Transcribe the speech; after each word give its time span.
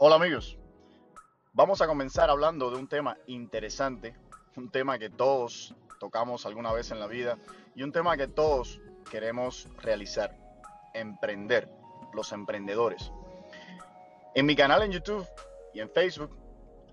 Hola 0.00 0.14
amigos, 0.14 0.56
vamos 1.52 1.82
a 1.82 1.88
comenzar 1.88 2.30
hablando 2.30 2.70
de 2.70 2.76
un 2.76 2.86
tema 2.86 3.16
interesante, 3.26 4.14
un 4.54 4.70
tema 4.70 4.96
que 4.96 5.10
todos 5.10 5.74
tocamos 5.98 6.46
alguna 6.46 6.72
vez 6.72 6.92
en 6.92 7.00
la 7.00 7.08
vida 7.08 7.36
y 7.74 7.82
un 7.82 7.90
tema 7.90 8.16
que 8.16 8.28
todos 8.28 8.80
queremos 9.10 9.68
realizar, 9.82 10.36
emprender, 10.94 11.68
los 12.14 12.30
emprendedores. 12.30 13.10
En 14.36 14.46
mi 14.46 14.54
canal 14.54 14.84
en 14.84 14.92
YouTube 14.92 15.26
y 15.74 15.80
en 15.80 15.90
Facebook 15.90 16.30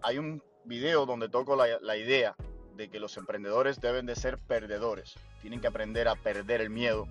hay 0.01 0.17
un 0.17 0.41
video 0.63 1.05
donde 1.05 1.29
toco 1.29 1.55
la, 1.55 1.79
la 1.81 1.97
idea 1.97 2.35
de 2.75 2.89
que 2.89 2.99
los 2.99 3.17
emprendedores 3.17 3.79
deben 3.79 4.07
de 4.07 4.15
ser 4.15 4.39
perdedores, 4.39 5.13
tienen 5.43 5.61
que 5.61 5.67
aprender 5.67 6.07
a 6.07 6.15
perder 6.15 6.59
el 6.59 6.71
miedo, 6.71 7.07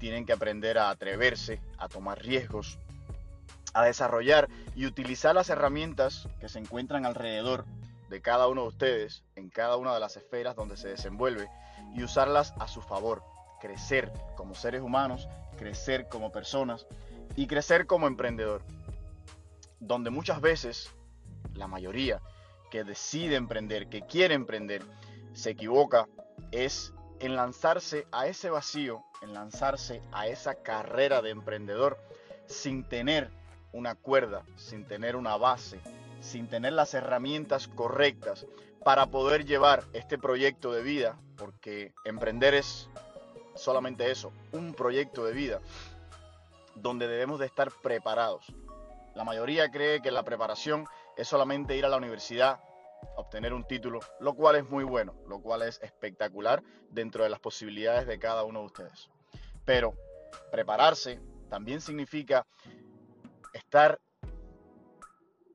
tienen 0.00 0.26
que 0.26 0.32
aprender 0.32 0.76
a 0.76 0.90
atreverse, 0.90 1.60
a 1.78 1.86
tomar 1.86 2.20
riesgos, 2.20 2.80
a 3.76 3.84
desarrollar 3.84 4.48
y 4.74 4.86
utilizar 4.86 5.34
las 5.34 5.50
herramientas 5.50 6.26
que 6.40 6.48
se 6.48 6.58
encuentran 6.58 7.04
alrededor 7.04 7.66
de 8.08 8.22
cada 8.22 8.48
uno 8.48 8.62
de 8.62 8.68
ustedes, 8.68 9.22
en 9.34 9.50
cada 9.50 9.76
una 9.76 9.92
de 9.92 10.00
las 10.00 10.16
esferas 10.16 10.56
donde 10.56 10.78
se 10.78 10.88
desenvuelve, 10.88 11.50
y 11.94 12.02
usarlas 12.02 12.54
a 12.58 12.68
su 12.68 12.80
favor, 12.80 13.22
crecer 13.60 14.10
como 14.34 14.54
seres 14.54 14.80
humanos, 14.80 15.28
crecer 15.58 16.08
como 16.08 16.32
personas 16.32 16.86
y 17.36 17.46
crecer 17.46 17.86
como 17.86 18.06
emprendedor. 18.06 18.62
Donde 19.78 20.08
muchas 20.08 20.40
veces, 20.40 20.90
la 21.52 21.66
mayoría 21.66 22.22
que 22.70 22.82
decide 22.82 23.36
emprender, 23.36 23.90
que 23.90 24.00
quiere 24.00 24.32
emprender, 24.32 24.82
se 25.34 25.50
equivoca, 25.50 26.08
es 26.50 26.94
en 27.20 27.36
lanzarse 27.36 28.06
a 28.10 28.26
ese 28.26 28.48
vacío, 28.48 29.04
en 29.20 29.34
lanzarse 29.34 30.00
a 30.12 30.28
esa 30.28 30.54
carrera 30.54 31.20
de 31.20 31.28
emprendedor 31.28 31.98
sin 32.46 32.82
tener 32.82 33.30
una 33.76 33.94
cuerda, 33.94 34.42
sin 34.56 34.86
tener 34.86 35.16
una 35.16 35.36
base, 35.36 35.80
sin 36.20 36.48
tener 36.48 36.72
las 36.72 36.94
herramientas 36.94 37.68
correctas 37.68 38.46
para 38.82 39.06
poder 39.06 39.44
llevar 39.44 39.84
este 39.92 40.16
proyecto 40.16 40.72
de 40.72 40.82
vida, 40.82 41.18
porque 41.36 41.92
emprender 42.04 42.54
es 42.54 42.88
solamente 43.54 44.10
eso, 44.10 44.32
un 44.52 44.72
proyecto 44.74 45.24
de 45.24 45.32
vida 45.32 45.60
donde 46.74 47.06
debemos 47.06 47.38
de 47.38 47.46
estar 47.46 47.70
preparados. 47.82 48.46
La 49.14 49.24
mayoría 49.24 49.70
cree 49.70 50.00
que 50.00 50.10
la 50.10 50.24
preparación 50.24 50.86
es 51.16 51.28
solamente 51.28 51.76
ir 51.76 51.84
a 51.84 51.88
la 51.90 51.96
universidad, 51.98 52.60
obtener 53.16 53.52
un 53.52 53.64
título, 53.64 54.00
lo 54.20 54.34
cual 54.34 54.56
es 54.56 54.68
muy 54.70 54.84
bueno, 54.84 55.14
lo 55.28 55.40
cual 55.40 55.62
es 55.62 55.80
espectacular 55.82 56.62
dentro 56.90 57.24
de 57.24 57.30
las 57.30 57.40
posibilidades 57.40 58.06
de 58.06 58.18
cada 58.18 58.44
uno 58.44 58.60
de 58.60 58.66
ustedes. 58.66 59.10
Pero 59.66 59.94
prepararse 60.50 61.20
también 61.50 61.80
significa 61.80 62.46
estar 63.56 64.00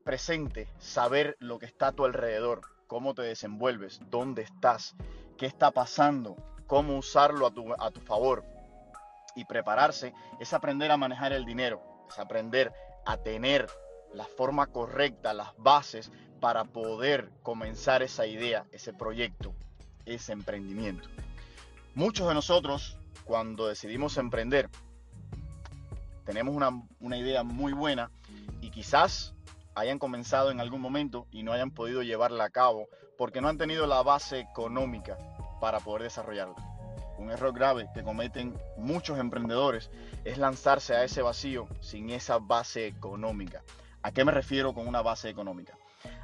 presente, 0.04 0.68
saber 0.80 1.38
lo 1.40 1.60
que 1.60 1.66
está 1.66 1.88
a 1.88 1.92
tu 1.92 2.06
alrededor, 2.06 2.62
cómo 2.88 3.14
te 3.14 3.22
desenvuelves, 3.22 4.00
dónde 4.10 4.42
estás, 4.42 4.96
qué 5.38 5.46
está 5.46 5.72
pasando, 5.72 6.36
cómo 6.68 6.98
usarlo 6.98 7.48
a 7.48 7.52
tu, 7.52 7.74
a 7.74 7.92
tu 7.92 8.02
favor. 8.02 8.44
Y 9.36 9.46
prepararse 9.46 10.14
es 10.40 10.54
aprender 10.54 10.92
a 10.92 10.98
manejar 10.98 11.32
el 11.32 11.46
dinero, 11.46 11.82
es 12.10 12.20
aprender 12.20 12.74
a 13.06 13.18
tener 13.18 13.68
la 14.14 14.26
forma 14.26 14.68
correcta, 14.68 15.34
las 15.34 15.56
bases 15.58 16.12
para 16.40 16.66
poder 16.66 17.32
comenzar 17.44 18.04
esa 18.04 18.26
idea, 18.26 18.66
ese 18.72 18.94
proyecto, 18.94 19.54
ese 20.06 20.34
emprendimiento. 20.34 21.08
Muchos 21.96 22.28
de 22.28 22.34
nosotros, 22.34 22.98
cuando 23.26 23.68
decidimos 23.68 24.18
emprender, 24.18 24.70
tenemos 26.26 26.56
una, 26.56 27.18
idea 27.18 27.44
muy 27.44 27.74
buena 27.74 28.12
y 28.62 28.70
quizás 28.70 29.34
hayan 29.76 30.00
comenzado 30.00 30.52
en 30.52 30.60
algún 30.60 30.82
momento 30.82 31.28
y 31.32 31.44
no 31.44 31.54
hayan 31.54 31.72
podido 31.72 32.04
llevarla 32.04 32.46
a 32.46 32.50
cabo 32.50 32.88
porque 33.18 33.42
no 33.42 33.48
han 33.48 33.58
tenido 33.58 33.88
la 33.88 34.02
base 34.04 34.40
económica 34.40 35.18
para 35.60 35.80
poder 35.80 36.04
desarrollarla. 36.04 36.56
Un 37.18 37.30
error 37.30 37.54
grave 37.54 37.88
que 37.94 38.04
cometen 38.04 38.58
muchos 38.78 39.20
emprendedores 39.20 39.92
es 40.26 40.38
lanzarse 40.38 40.96
a 40.96 41.04
ese 41.04 41.22
vacío 41.22 41.68
sin 41.80 42.10
esa 42.10 42.40
base 42.40 42.88
económica. 42.88 43.64
¿A 44.02 44.12
qué 44.12 44.26
me 44.26 44.32
refiero 44.32 44.74
con 44.74 44.88
una 44.88 45.02
base 45.02 45.30
económica? 45.30 45.78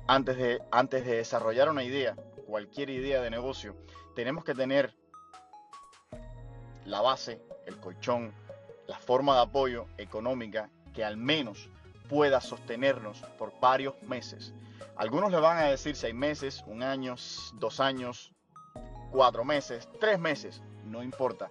Antes 0.07 0.37
de, 0.37 0.59
antes 0.71 1.05
de 1.05 1.17
desarrollar 1.17 1.69
una 1.69 1.83
idea, 1.83 2.15
cualquier 2.47 2.89
idea 2.89 3.21
de 3.21 3.29
negocio, 3.29 3.75
tenemos 4.15 4.43
que 4.43 4.55
tener 4.55 4.95
la 6.85 7.01
base, 7.01 7.41
el 7.67 7.77
colchón, 7.77 8.33
la 8.87 8.97
forma 8.97 9.35
de 9.35 9.41
apoyo 9.41 9.85
económica 9.97 10.69
que 10.93 11.03
al 11.03 11.17
menos 11.17 11.69
pueda 12.09 12.41
sostenernos 12.41 13.21
por 13.37 13.53
varios 13.59 14.01
meses. 14.03 14.53
Algunos 14.95 15.31
le 15.31 15.39
van 15.39 15.57
a 15.57 15.65
decir 15.65 15.95
seis 15.95 16.15
meses, 16.15 16.63
un 16.65 16.81
año, 16.81 17.15
dos 17.55 17.79
años, 17.79 18.33
cuatro 19.11 19.43
meses, 19.43 19.87
tres 19.99 20.19
meses, 20.19 20.61
no 20.85 21.03
importa. 21.03 21.49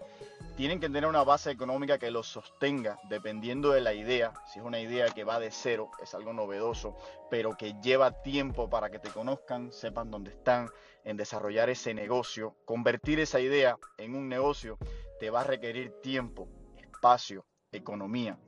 Tienen 0.57 0.81
que 0.81 0.89
tener 0.89 1.07
una 1.07 1.23
base 1.23 1.51
económica 1.51 1.99
que 1.99 2.11
los 2.11 2.27
sostenga 2.27 2.99
dependiendo 3.11 3.73
de 3.73 3.83
la 3.83 3.93
idea. 3.93 4.33
Si 4.51 4.59
es 4.59 4.65
una 4.65 4.81
idea 4.81 5.11
que 5.11 5.23
va 5.23 5.39
de 5.39 5.51
cero, 5.51 5.91
es 6.03 6.15
algo 6.15 6.33
novedoso, 6.33 6.97
pero 7.31 7.57
que 7.59 7.75
lleva 7.83 8.23
tiempo 8.23 8.71
para 8.71 8.89
que 8.91 8.99
te 8.99 9.11
conozcan, 9.11 9.71
sepan 9.71 10.11
dónde 10.11 10.31
están, 10.31 10.71
en 11.05 11.19
desarrollar 11.19 11.69
ese 11.69 11.93
negocio. 11.93 12.57
Convertir 12.65 13.21
esa 13.21 13.39
idea 13.39 13.77
en 13.99 14.15
un 14.15 14.31
negocio 14.31 14.79
te 15.21 15.29
va 15.29 15.43
a 15.43 15.45
requerir 15.45 16.01
tiempo, 16.01 16.49
espacio, 16.97 17.45
economía. 17.73 18.39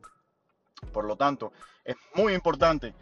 Por 0.92 1.04
lo 1.04 1.16
tanto, 1.16 1.52
es 1.84 1.96
muy 2.14 2.34
importante 2.34 2.94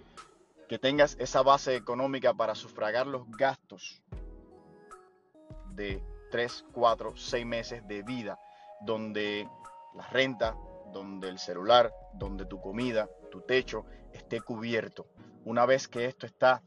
que 0.68 0.78
tengas 0.78 1.16
esa 1.20 1.42
base 1.42 1.76
económica 1.76 2.34
para 2.34 2.54
sufragar 2.54 3.06
los 3.06 3.30
gastos 3.30 4.02
de 5.70 6.02
3, 6.30 6.64
4, 6.72 7.16
6 7.16 7.46
meses 7.46 7.86
de 7.86 8.02
vida, 8.02 8.38
donde 8.80 9.48
la 9.94 10.06
renta, 10.08 10.56
donde 10.92 11.28
el 11.28 11.38
celular, 11.38 11.92
donde 12.14 12.44
tu 12.44 12.60
comida, 12.60 13.08
tu 13.30 13.40
techo 13.42 13.84
esté 14.12 14.40
cubierto. 14.40 15.06
Una 15.44 15.64
vez 15.64 15.86
que 15.86 16.06
esto 16.06 16.26
está 16.26 16.62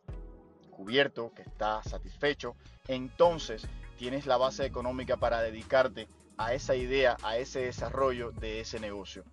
cubierto, 0.72 1.34
que 1.34 1.42
está 1.42 1.84
satisfecho, 1.84 2.56
entonces 2.88 3.68
tienes 3.98 4.26
la 4.26 4.38
base 4.38 4.66
económica 4.66 5.18
para 5.18 5.42
dedicarte 5.42 6.08
a 6.40 6.54
esa 6.54 6.74
idea, 6.74 7.18
a 7.22 7.36
ese 7.36 7.60
desarrollo 7.60 8.32
de 8.32 8.62
ese 8.62 8.80
negocio. 8.80 9.26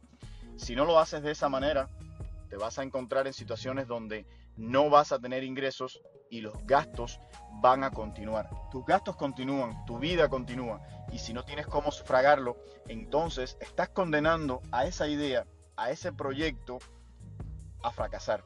Si 0.57 0.75
no 0.75 0.85
lo 0.85 0.99
haces 0.99 1.23
de 1.23 1.31
esa 1.31 1.49
manera, 1.49 1.89
te 2.51 2.57
vas 2.57 2.81
a 2.81 2.83
encontrar 2.83 3.29
en 3.29 3.33
situaciones 3.33 3.87
donde 3.87 4.27
no 4.57 4.91
vas 4.91 5.13
a 5.13 5.21
tener 5.21 5.45
ingresos 5.45 6.03
y 6.31 6.41
los 6.41 6.67
gastos 6.67 7.21
van 7.61 7.85
a 7.85 7.93
continuar. 7.93 8.51
Tus 8.73 8.85
gastos 8.85 9.15
continúan, 9.15 9.85
tu 9.87 10.01
vida 10.01 10.29
continúa 10.29 10.81
y 11.13 11.21
si 11.21 11.33
no 11.33 11.45
tienes 11.45 11.69
cómo 11.69 11.93
sufragarlo, 11.93 12.57
entonces 12.89 13.57
estás 13.61 13.89
condenando 13.91 14.61
a 14.73 14.85
esa 14.85 15.07
idea, 15.07 15.47
a 15.77 15.93
ese 15.93 16.13
proyecto 16.13 16.79
a 17.85 17.93
fracasar. 17.93 18.43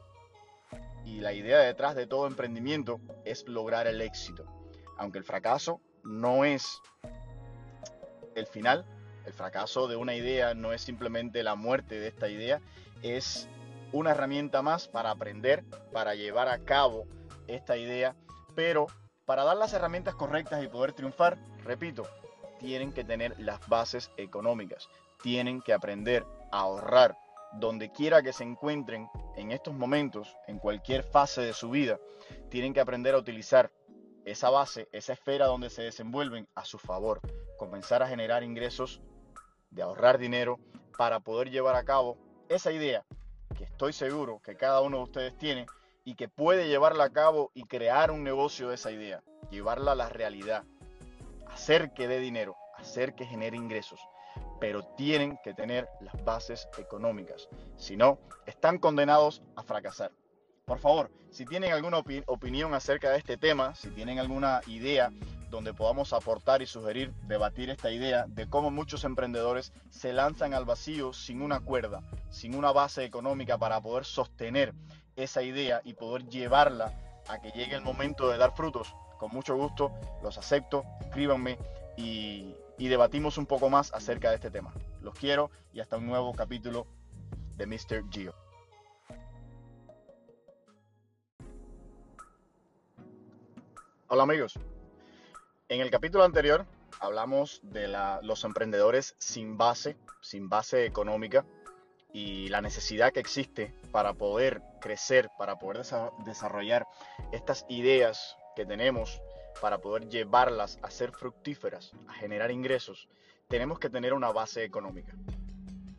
Y 1.03 1.19
la 1.19 1.33
idea 1.33 1.57
detrás 1.57 1.95
de 1.95 2.05
todo 2.05 2.27
emprendimiento 2.27 3.01
es 3.25 3.47
lograr 3.47 3.87
el 3.87 4.01
éxito. 4.01 4.45
Aunque 4.99 5.17
el 5.17 5.23
fracaso 5.23 5.81
no 6.03 6.45
es 6.45 6.79
el 8.35 8.47
final, 8.47 8.85
el 9.25 9.33
fracaso 9.33 9.87
de 9.87 9.95
una 9.95 10.15
idea 10.15 10.53
no 10.53 10.73
es 10.73 10.81
simplemente 10.81 11.43
la 11.43 11.55
muerte 11.55 11.99
de 11.99 12.07
esta 12.07 12.29
idea, 12.29 12.59
es 13.01 13.47
una 13.91 14.11
herramienta 14.11 14.61
más 14.61 14.87
para 14.87 15.11
aprender, 15.11 15.63
para 15.91 16.15
llevar 16.15 16.47
a 16.47 16.59
cabo 16.59 17.05
esta 17.47 17.77
idea, 17.77 18.15
pero 18.55 18.87
para 19.25 19.43
dar 19.43 19.57
las 19.57 19.73
herramientas 19.73 20.15
correctas 20.15 20.63
y 20.63 20.67
poder 20.67 20.93
triunfar, 20.93 21.37
repito, 21.63 22.07
tienen 22.59 22.93
que 22.93 23.03
tener 23.03 23.39
las 23.39 23.67
bases 23.67 24.11
económicas, 24.17 24.87
tienen 25.21 25.61
que 25.61 25.73
aprender 25.73 26.25
a 26.51 26.59
ahorrar 26.59 27.17
donde 27.53 27.91
quiera 27.91 28.21
que 28.21 28.33
se 28.33 28.43
encuentren 28.43 29.09
en 29.35 29.51
estos 29.51 29.73
momentos, 29.73 30.37
en 30.47 30.57
cualquier 30.57 31.03
fase 31.03 31.41
de 31.41 31.53
su 31.53 31.69
vida, 31.69 31.99
tienen 32.49 32.73
que 32.73 32.79
aprender 32.79 33.13
a 33.13 33.17
utilizar 33.17 33.71
esa 34.25 34.49
base, 34.49 34.87
esa 34.91 35.13
esfera 35.13 35.47
donde 35.47 35.69
se 35.69 35.83
desenvuelven 35.83 36.47
a 36.55 36.65
su 36.65 36.77
favor, 36.77 37.21
comenzar 37.57 38.03
a 38.03 38.07
generar 38.07 38.43
ingresos, 38.43 39.01
de 39.69 39.81
ahorrar 39.81 40.17
dinero 40.17 40.59
para 40.97 41.19
poder 41.19 41.49
llevar 41.49 41.75
a 41.75 41.83
cabo 41.83 42.17
esa 42.49 42.71
idea 42.71 43.05
que 43.57 43.63
estoy 43.63 43.93
seguro 43.93 44.41
que 44.43 44.55
cada 44.55 44.81
uno 44.81 44.97
de 44.97 45.03
ustedes 45.03 45.37
tiene 45.37 45.65
y 46.03 46.15
que 46.15 46.27
puede 46.27 46.67
llevarla 46.67 47.05
a 47.05 47.09
cabo 47.11 47.51
y 47.53 47.63
crear 47.63 48.11
un 48.11 48.23
negocio 48.23 48.69
de 48.69 48.75
esa 48.75 48.91
idea, 48.91 49.23
llevarla 49.49 49.93
a 49.93 49.95
la 49.95 50.09
realidad, 50.09 50.63
hacer 51.47 51.93
que 51.93 52.07
dé 52.07 52.19
dinero, 52.19 52.55
hacer 52.77 53.13
que 53.15 53.25
genere 53.25 53.57
ingresos, 53.57 53.99
pero 54.59 54.83
tienen 54.95 55.37
que 55.43 55.53
tener 55.53 55.87
las 56.01 56.23
bases 56.23 56.67
económicas, 56.77 57.47
si 57.77 57.97
no, 57.97 58.19
están 58.45 58.77
condenados 58.77 59.41
a 59.55 59.63
fracasar. 59.63 60.11
Por 60.71 60.79
favor, 60.79 61.11
si 61.31 61.43
tienen 61.45 61.73
alguna 61.73 61.97
opinión 62.27 62.73
acerca 62.73 63.09
de 63.09 63.17
este 63.17 63.35
tema, 63.35 63.75
si 63.75 63.89
tienen 63.89 64.19
alguna 64.19 64.61
idea 64.67 65.11
donde 65.49 65.73
podamos 65.73 66.13
aportar 66.13 66.61
y 66.61 66.65
sugerir, 66.65 67.11
debatir 67.27 67.69
esta 67.69 67.91
idea 67.91 68.23
de 68.29 68.47
cómo 68.47 68.71
muchos 68.71 69.03
emprendedores 69.03 69.73
se 69.89 70.13
lanzan 70.13 70.53
al 70.53 70.63
vacío 70.63 71.11
sin 71.11 71.41
una 71.41 71.59
cuerda, 71.59 72.03
sin 72.29 72.55
una 72.55 72.71
base 72.71 73.03
económica 73.03 73.57
para 73.57 73.81
poder 73.81 74.05
sostener 74.05 74.73
esa 75.17 75.43
idea 75.43 75.81
y 75.83 75.93
poder 75.93 76.29
llevarla 76.29 76.93
a 77.27 77.41
que 77.41 77.51
llegue 77.51 77.75
el 77.75 77.81
momento 77.81 78.29
de 78.29 78.37
dar 78.37 78.55
frutos. 78.55 78.95
Con 79.17 79.31
mucho 79.31 79.57
gusto 79.57 79.91
los 80.23 80.37
acepto, 80.37 80.85
escríbanme 81.01 81.57
y, 81.97 82.55
y 82.77 82.87
debatimos 82.87 83.37
un 83.37 83.45
poco 83.45 83.69
más 83.69 83.93
acerca 83.93 84.29
de 84.29 84.35
este 84.35 84.51
tema. 84.51 84.73
Los 85.01 85.15
quiero 85.15 85.51
y 85.73 85.81
hasta 85.81 85.97
un 85.97 86.05
nuevo 86.05 86.31
capítulo 86.31 86.87
de 87.57 87.67
Mr. 87.67 88.09
Gio. 88.09 88.40
Hola 94.13 94.23
amigos, 94.23 94.59
en 95.69 95.79
el 95.79 95.89
capítulo 95.89 96.25
anterior 96.25 96.65
hablamos 96.99 97.61
de 97.63 97.87
los 98.21 98.43
emprendedores 98.43 99.15
sin 99.19 99.57
base, 99.57 99.95
sin 100.19 100.49
base 100.49 100.85
económica 100.85 101.45
y 102.11 102.49
la 102.49 102.59
necesidad 102.59 103.13
que 103.13 103.21
existe 103.21 103.73
para 103.93 104.13
poder 104.13 104.61
crecer, 104.81 105.29
para 105.37 105.59
poder 105.59 105.85
desarrollar 106.25 106.87
estas 107.31 107.65
ideas 107.69 108.35
que 108.53 108.65
tenemos, 108.65 109.21
para 109.61 109.77
poder 109.77 110.09
llevarlas 110.09 110.77
a 110.81 110.91
ser 110.91 111.13
fructíferas, 111.13 111.93
a 112.09 112.13
generar 112.13 112.51
ingresos, 112.51 113.07
tenemos 113.47 113.79
que 113.79 113.89
tener 113.89 114.11
una 114.11 114.33
base 114.33 114.65
económica. 114.65 115.13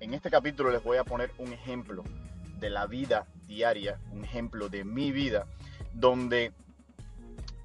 En 0.00 0.12
este 0.12 0.28
capítulo 0.28 0.70
les 0.70 0.84
voy 0.84 0.98
a 0.98 1.04
poner 1.04 1.32
un 1.38 1.54
ejemplo 1.54 2.04
de 2.58 2.68
la 2.68 2.86
vida 2.86 3.26
diaria, 3.46 3.98
un 4.10 4.22
ejemplo 4.22 4.68
de 4.68 4.84
mi 4.84 5.12
vida, 5.12 5.46
donde 5.94 6.52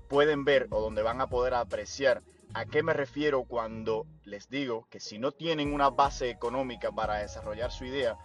pueden 0.08 0.46
ver 0.46 0.68
o 0.72 0.82
donde 0.82 1.02
van 1.04 1.22
a 1.22 1.28
poder 1.28 1.54
apreciar 1.54 2.22
a 2.54 2.66
qué 2.66 2.82
me 2.82 2.94
refiero 2.94 3.44
cuando 3.44 4.06
les 4.24 4.50
digo 4.50 4.88
que 4.90 5.00
si 5.00 5.20
no 5.20 5.32
tienen 5.32 5.74
una 5.74 5.90
base 5.90 6.30
económica 6.30 6.92
para 6.92 7.20
desarrollar 7.20 7.72
su 7.72 7.86
idea, 7.86 8.18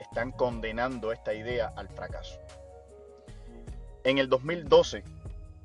están 0.00 0.32
condenando 0.32 1.12
esta 1.12 1.34
idea 1.34 1.72
al 1.76 1.88
fracaso. 1.88 2.38
En 4.04 4.18
el 4.18 4.28
2012 4.28 5.04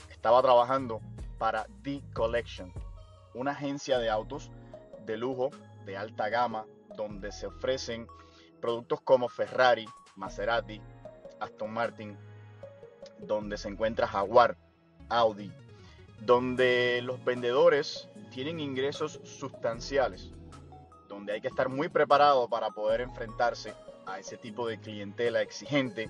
estaba 0.10 0.42
trabajando 0.42 1.02
para 1.38 1.66
The 1.84 2.02
Collection, 2.14 2.72
una 3.34 3.52
agencia 3.52 4.00
de 4.00 4.10
autos 4.10 4.52
de 5.06 5.18
lujo 5.18 5.50
de 5.86 5.98
alta 5.98 6.30
gama 6.30 6.66
donde 6.96 7.31
se 7.31 7.48
ofrecen 7.48 8.08
productos 8.62 9.02
como 9.02 9.28
Ferrari, 9.28 9.86
Maserati, 10.16 10.81
Aston 11.40 11.72
Martin, 11.72 12.18
donde 13.19 13.58
se 13.58 13.69
encuentra 13.69 14.08
Jaguar, 14.08 14.58
Audi, 15.10 15.52
donde 16.25 17.02
los 17.04 17.24
vendedores 17.24 18.10
tienen 18.31 18.60
ingresos 18.60 19.20
sustanciales, 19.24 20.31
donde 21.10 21.34
hay 21.34 21.42
que 21.42 21.50
estar 21.50 21.70
muy 21.70 21.90
preparado 21.90 22.48
para 22.48 22.72
poder 22.72 23.02
enfrentarse 23.02 23.74
a 24.06 24.20
ese 24.20 24.38
tipo 24.38 24.68
de 24.68 24.80
clientela 24.80 25.42
exigente, 25.42 26.10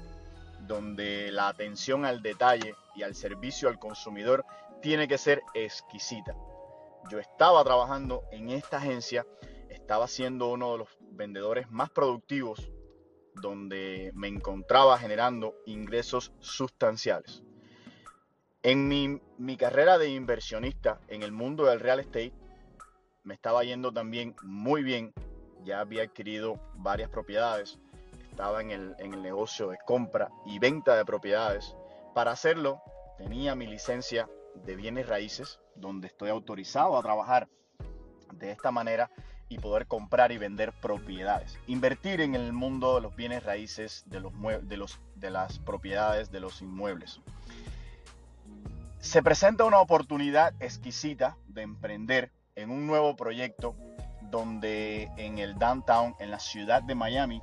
donde 0.67 1.31
la 1.31 1.47
atención 1.47 2.05
al 2.05 2.21
detalle 2.21 2.75
y 2.95 3.03
al 3.03 3.15
servicio 3.15 3.69
al 3.69 3.79
consumidor 3.79 4.45
tiene 4.81 5.07
que 5.07 5.17
ser 5.17 5.41
exquisita. 5.53 6.35
Yo 7.09 7.19
estaba 7.19 7.63
trabajando 7.63 8.23
en 8.31 8.49
esta 8.49 8.77
agencia, 8.77 9.25
estaba 9.69 10.07
siendo 10.07 10.49
uno 10.49 10.73
de 10.73 10.77
los 10.79 10.89
vendedores 11.11 11.69
más 11.71 11.89
productivos, 11.89 12.71
donde 13.41 14.11
me 14.13 14.27
encontraba 14.27 14.97
generando 14.97 15.55
ingresos 15.65 16.31
sustanciales. 16.39 17.43
En 18.65 18.87
mi, 18.87 19.57
carrera 19.57 19.97
de 19.97 20.07
inversionista 20.07 20.97
en 21.09 21.21
el 21.21 21.33
mundo 21.33 21.65
del 21.65 21.81
real 21.81 21.99
estate, 21.99 22.31
me 23.23 23.33
estaba 23.33 23.65
yendo 23.65 23.91
también 23.91 24.37
muy 24.41 24.83
bien. 24.83 25.13
Ya 25.65 25.81
había 25.81 26.03
adquirido 26.03 26.61
varias 26.75 27.09
propiedades. 27.09 27.77
Estaba 28.29 28.61
en 28.61 28.71
el, 28.71 29.21
negocio 29.21 29.67
de 29.67 29.77
compra 29.85 30.29
y 30.45 30.59
venta 30.59 30.95
de 30.95 31.03
propiedades. 31.03 31.75
Para 32.15 32.31
hacerlo, 32.31 32.81
tenía 33.17 33.53
mi 33.53 33.67
licencia 33.67 34.29
de 34.63 34.77
bienes 34.77 35.09
raíces, 35.09 35.59
donde 35.75 36.07
estoy 36.07 36.29
autorizado 36.29 36.97
a 36.97 37.01
trabajar 37.01 37.49
de 38.31 38.51
esta 38.51 38.71
manera 38.71 39.11
y 39.49 39.59
poder 39.59 39.87
comprar 39.87 40.31
y 40.31 40.37
vender 40.37 40.71
propiedades. 40.71 41.59
Invertir 41.67 42.21
en 42.21 42.33
el 42.33 42.53
mundo 42.53 42.95
de 42.95 43.01
los 43.01 43.13
bienes 43.13 43.43
raíces, 43.43 44.05
de 44.05 45.29
las 45.29 45.59
propiedades, 45.59 46.31
de 46.31 46.39
los 46.39 46.61
inmuebles. 46.61 47.19
Se 49.03 49.21
presenta 49.21 49.65
una 49.65 49.81
oportunidad 49.81 50.53
exquisita 50.61 51.37
de 51.47 51.61
emprender 51.61 52.31
en 52.55 52.71
un 52.71 52.87
nuevo 52.87 53.17
proyecto 53.17 53.75
donde 54.31 55.11
en 55.17 55.39
el 55.39 55.55
downtown, 55.55 56.15
en 56.19 56.31
la 56.31 56.39
ciudad 56.39 56.81
de 56.81 56.95
Miami, 56.95 57.41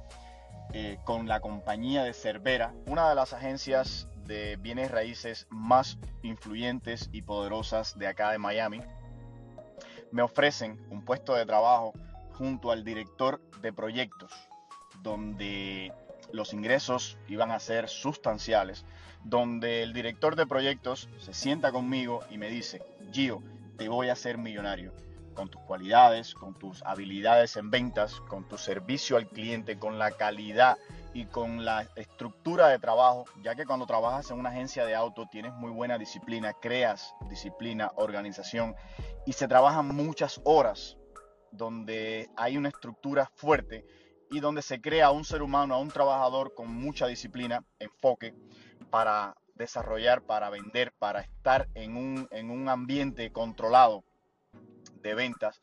eh, 0.73 0.99
con 1.05 1.29
la 1.29 1.41
compañía 1.41 2.03
de 2.03 2.15
Cervera, 2.15 2.73
una 2.87 3.11
de 3.11 3.15
las 3.15 3.35
agencias 3.35 4.09
de 4.25 4.57
bienes 4.57 4.91
raíces 4.91 5.47
más 5.51 5.99
influyentes 6.23 7.11
y 7.13 7.23
poderosas 7.23 7.97
de 7.99 8.07
acá 8.07 8.33
de 8.33 8.39
Miami, 8.39 8.81
me 10.13 10.23
ofrecen 10.23 10.81
un 10.89 11.05
puesto 11.05 11.35
de 11.35 11.45
trabajo 11.45 11.93
junto 12.33 12.71
al 12.73 12.85
director 12.85 13.39
de 13.61 13.71
proyectos, 13.75 14.33
donde 15.03 15.93
los 16.33 16.53
ingresos 16.53 17.19
iban 17.29 17.51
a 17.51 17.61
ser 17.61 17.89
sustanciales, 17.89 18.85
donde 19.25 19.83
el 19.83 19.93
director 19.93 20.37
de 20.37 20.47
proyectos 20.47 21.09
se 21.19 21.35
sienta 21.35 21.73
conmigo 21.73 22.21
y 22.31 22.39
me 22.39 22.49
dice, 22.49 22.83
Gio, 23.13 23.43
te 23.77 23.89
voy 23.89 24.09
a 24.09 24.13
hacer 24.13 24.39
millonario 24.39 24.93
con 25.35 25.49
tus 25.49 25.63
cualidades, 25.63 26.35
con 26.35 26.55
tus 26.55 26.83
habilidades 26.85 27.57
en 27.57 27.71
ventas, 27.71 28.21
con 28.29 28.47
tu 28.47 28.59
servicio 28.59 29.17
al 29.17 29.29
cliente, 29.29 29.79
con 29.79 29.99
la 29.99 30.11
calidad 30.11 30.77
y 31.15 31.25
con 31.25 31.65
la 31.65 31.87
estructura 31.97 32.69
de 32.69 32.79
trabajo, 32.79 33.25
ya 33.43 33.55
que 33.55 33.67
cuando 33.67 33.87
trabajas 33.87 34.31
en 34.31 34.39
una 34.39 34.51
agencia 34.51 34.85
de 34.85 34.95
auto 34.95 35.27
tienes 35.31 35.53
muy 35.55 35.71
buena 35.71 35.99
disciplina, 35.99 36.53
creas 36.53 37.15
disciplina, 37.29 37.91
organización 37.97 38.75
y 39.27 39.33
se 39.33 39.49
trabajan 39.49 39.89
muchas 39.89 40.41
horas 40.45 40.97
donde 41.53 42.29
hay 42.37 42.57
una 42.57 42.69
estructura 42.69 43.31
fuerte 43.35 43.85
y 44.31 44.41
donde 44.41 44.63
se 44.63 44.81
crea 44.81 45.07
a 45.07 45.11
un 45.11 45.25
ser 45.25 45.43
humano, 45.43 45.75
a 45.75 45.79
un 45.79 45.91
trabajador 45.91 46.55
con 46.55 46.73
mucha 46.73 47.07
disciplina, 47.07 47.65
enfoque 47.79 48.35
para 48.91 49.37
desarrollar, 49.55 50.23
para 50.23 50.51
vender, 50.51 50.93
para 50.99 51.21
estar 51.21 51.69
en 51.75 51.97
un, 51.97 52.29
en 52.31 52.51
un 52.51 52.69
ambiente 52.69 53.31
controlado 53.33 54.05
de 55.03 55.15
ventas. 55.15 55.61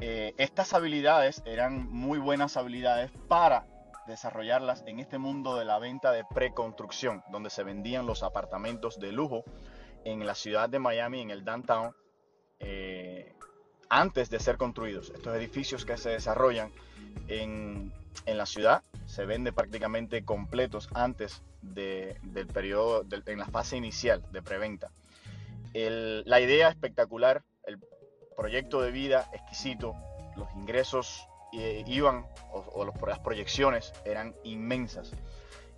Eh, 0.00 0.34
estas 0.36 0.74
habilidades 0.74 1.42
eran 1.46 1.90
muy 1.90 2.18
buenas 2.18 2.56
habilidades 2.56 3.10
para 3.28 3.66
desarrollarlas 4.06 4.82
en 4.86 5.00
este 5.00 5.18
mundo 5.18 5.56
de 5.56 5.64
la 5.64 5.78
venta 5.78 6.12
de 6.12 6.24
preconstrucción, 6.24 7.22
donde 7.30 7.50
se 7.50 7.62
vendían 7.62 8.06
los 8.06 8.22
apartamentos 8.22 8.98
de 8.98 9.12
lujo 9.12 9.44
en 10.04 10.26
la 10.26 10.34
ciudad 10.34 10.68
de 10.68 10.78
Miami, 10.78 11.20
en 11.20 11.30
el 11.30 11.44
downtown, 11.44 11.94
eh, 12.58 13.34
antes 13.90 14.30
de 14.30 14.40
ser 14.40 14.56
construidos. 14.56 15.10
Estos 15.14 15.34
edificios 15.36 15.84
que 15.84 15.96
se 15.96 16.10
desarrollan 16.10 16.70
en, 17.28 17.92
en 18.26 18.38
la 18.38 18.46
ciudad 18.46 18.82
se 19.06 19.24
venden 19.24 19.54
prácticamente 19.54 20.24
completos 20.24 20.88
antes 20.94 21.42
del 21.62 22.46
periodo, 22.52 23.04
en 23.26 23.38
la 23.38 23.46
fase 23.46 23.76
inicial 23.76 24.22
de 24.32 24.42
preventa. 24.42 24.90
la 25.74 26.40
idea 26.40 26.68
espectacular, 26.68 27.42
el 27.64 27.78
proyecto 28.36 28.80
de 28.80 28.90
vida 28.90 29.28
exquisito, 29.32 29.94
los 30.36 30.50
ingresos 30.54 31.26
eh, 31.52 31.84
iban, 31.86 32.26
o, 32.52 32.84
las 33.06 33.18
proyecciones 33.18 33.92
eran 34.04 34.34
inmensas. 34.44 35.12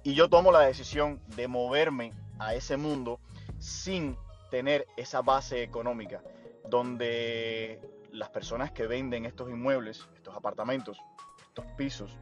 Y 0.02 0.14
yo 0.14 0.28
tomo 0.28 0.52
la 0.52 0.60
decisión 0.60 1.20
de 1.36 1.48
moverme 1.48 2.12
a 2.38 2.54
ese 2.54 2.76
mundo 2.76 3.20
sin 3.58 4.16
tener 4.50 4.86
esa 4.96 5.22
base 5.22 5.62
económica, 5.62 6.22
donde 6.68 7.80
las 8.12 8.30
personas 8.30 8.72
que 8.72 8.86
venden 8.86 9.26
estos 9.26 9.50
inmuebles, 9.50 10.08
estos 10.14 10.34
apartamentos, 10.36 10.98
estos 11.48 11.66
pisos, 11.76 12.16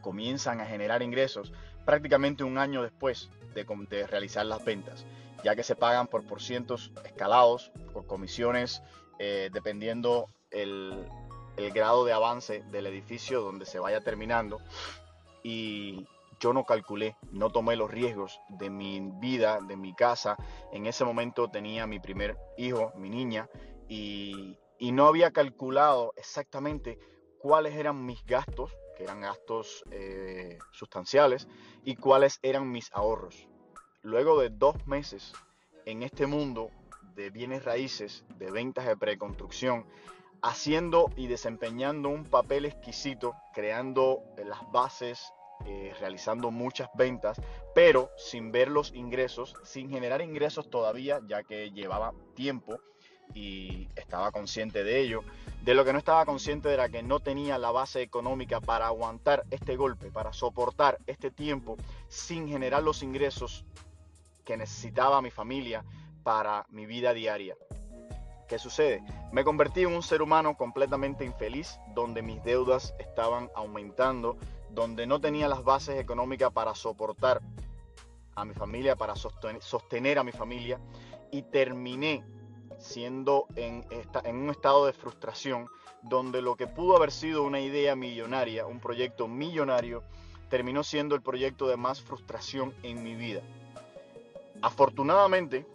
comienzan 0.00 0.60
a 0.60 0.66
generar 0.66 1.02
ingresos 1.02 1.52
prácticamente 1.84 2.44
un 2.44 2.58
año 2.58 2.82
después 2.82 3.30
de, 3.54 4.06
realizar 4.06 4.46
las 4.46 4.64
ventas, 4.64 5.06
ya 5.44 5.56
que 5.56 5.62
se 5.62 5.76
pagan 5.76 6.06
por 6.06 6.24
porcientos 6.24 6.92
escalados, 7.04 7.72
por 7.92 8.06
comisiones, 8.06 8.82
eh, 9.18 9.50
dependiendo 9.52 10.26
el, 10.50 11.06
el 11.56 11.72
grado 11.72 12.04
de 12.04 12.12
avance 12.12 12.62
del 12.70 12.86
edificio 12.86 13.40
donde 13.40 13.66
se 13.66 13.78
vaya 13.78 14.00
terminando. 14.00 14.60
Y 15.42 16.06
yo 16.38 16.52
no 16.52 16.64
calculé, 16.64 17.16
no 17.32 17.50
tomé 17.50 17.76
los 17.76 17.90
riesgos 17.90 18.40
de 18.48 18.70
mi 18.70 19.00
vida, 19.20 19.60
de 19.60 19.76
mi 19.76 19.94
casa. 19.94 20.36
En 20.72 20.86
ese 20.86 21.04
momento 21.04 21.48
tenía 21.48 21.86
mi 21.86 22.00
primer 22.00 22.36
hijo, 22.56 22.92
mi 22.96 23.10
niña, 23.10 23.48
y, 23.88 24.56
y 24.80 24.90
no 24.90 25.06
había 25.06 25.30
calculado 25.30 26.12
exactamente 26.16 26.98
cuáles 27.38 27.76
eran 27.76 28.04
mis 28.04 28.24
gastos 28.26 28.72
eran 29.00 29.20
gastos 29.20 29.84
eh, 29.90 30.58
sustanciales, 30.72 31.48
y 31.84 31.96
cuáles 31.96 32.38
eran 32.42 32.70
mis 32.70 32.92
ahorros. 32.92 33.48
Luego 34.02 34.40
de 34.40 34.50
dos 34.50 34.86
meses 34.86 35.32
en 35.86 36.02
este 36.02 36.26
mundo 36.26 36.70
de 37.14 37.30
bienes 37.30 37.64
raíces, 37.64 38.24
de 38.38 38.50
ventas 38.50 38.86
de 38.86 38.96
preconstrucción, 38.96 39.84
haciendo 40.42 41.10
y 41.16 41.26
desempeñando 41.26 42.08
un 42.08 42.24
papel 42.24 42.64
exquisito, 42.64 43.34
creando 43.52 44.22
las 44.44 44.70
bases, 44.70 45.32
eh, 45.66 45.92
realizando 46.00 46.50
muchas 46.50 46.88
ventas, 46.94 47.40
pero 47.74 48.10
sin 48.16 48.50
ver 48.50 48.70
los 48.70 48.94
ingresos, 48.94 49.54
sin 49.64 49.90
generar 49.90 50.22
ingresos 50.22 50.70
todavía, 50.70 51.20
ya 51.26 51.42
que 51.42 51.70
llevaba 51.70 52.14
tiempo 52.34 52.80
y 53.34 53.88
estaba 53.96 54.30
consciente 54.32 54.84
de 54.84 55.00
ello. 55.00 55.22
De 55.62 55.74
lo 55.74 55.84
que 55.84 55.92
no 55.92 55.98
estaba 55.98 56.24
consciente 56.24 56.72
era 56.72 56.88
que 56.88 57.02
no 57.02 57.20
tenía 57.20 57.58
la 57.58 57.70
base 57.70 58.02
económica 58.02 58.60
para 58.60 58.86
aguantar 58.86 59.44
este 59.50 59.76
golpe, 59.76 60.10
para 60.10 60.32
soportar 60.32 60.98
este 61.06 61.30
tiempo 61.30 61.76
sin 62.08 62.48
generar 62.48 62.82
los 62.82 63.02
ingresos 63.02 63.64
que 64.44 64.56
necesitaba 64.56 65.20
mi 65.22 65.30
familia 65.30 65.84
para 66.22 66.66
mi 66.70 66.86
vida 66.86 67.12
diaria. 67.12 67.56
¿Qué 68.48 68.58
sucede? 68.58 69.04
Me 69.32 69.44
convertí 69.44 69.82
en 69.82 69.94
un 69.94 70.02
ser 70.02 70.22
humano 70.22 70.56
completamente 70.56 71.24
infeliz, 71.24 71.78
donde 71.94 72.20
mis 72.20 72.42
deudas 72.42 72.94
estaban 72.98 73.48
aumentando, 73.54 74.38
donde 74.70 75.06
no 75.06 75.20
tenía 75.20 75.46
las 75.46 75.62
bases 75.62 76.00
económicas 76.00 76.50
para 76.52 76.74
soportar 76.74 77.40
a 78.34 78.44
mi 78.44 78.54
familia, 78.54 78.96
para 78.96 79.14
sostener 79.14 80.18
a 80.18 80.24
mi 80.24 80.32
familia, 80.32 80.80
y 81.30 81.42
terminé 81.42 82.24
siendo 82.80 83.46
en, 83.56 83.84
en 84.24 84.36
un 84.36 84.50
estado 84.50 84.86
de 84.86 84.92
frustración, 84.92 85.68
donde 86.02 86.42
lo 86.42 86.56
que 86.56 86.66
pudo 86.66 86.96
haber 86.96 87.12
sido 87.12 87.42
una 87.42 87.60
idea 87.60 87.94
millonaria, 87.94 88.66
un 88.66 88.80
proyecto 88.80 89.28
millonario, 89.28 90.02
terminó 90.48 90.82
siendo 90.82 91.14
el 91.14 91.22
proyecto 91.22 91.68
de 91.68 91.76
más 91.76 92.00
frustración 92.00 92.74
en 92.82 93.02
mi 93.02 93.14
vida. 93.14 93.42
Afortunadamente, 94.62 95.66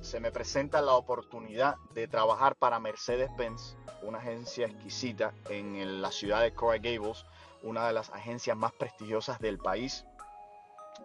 se 0.00 0.20
me 0.20 0.30
presenta 0.30 0.80
la 0.80 0.94
oportunidad 0.94 1.76
de 1.94 2.08
trabajar 2.08 2.56
para 2.56 2.78
Mercedes-Benz, 2.78 3.76
una 4.02 4.18
agencia 4.18 4.66
exquisita 4.66 5.34
en 5.48 6.00
la 6.00 6.10
ciudad 6.10 6.42
de 6.42 6.54
Coral 6.54 6.80
Gables, 6.80 7.26
una 7.62 7.86
de 7.86 7.92
las 7.92 8.10
agencias 8.10 8.56
más 8.56 8.72
prestigiosas 8.72 9.38
del 9.40 9.58
país. 9.58 10.06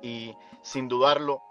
Y 0.02 0.36
sin 0.62 0.88
dudarlo, 0.88 1.42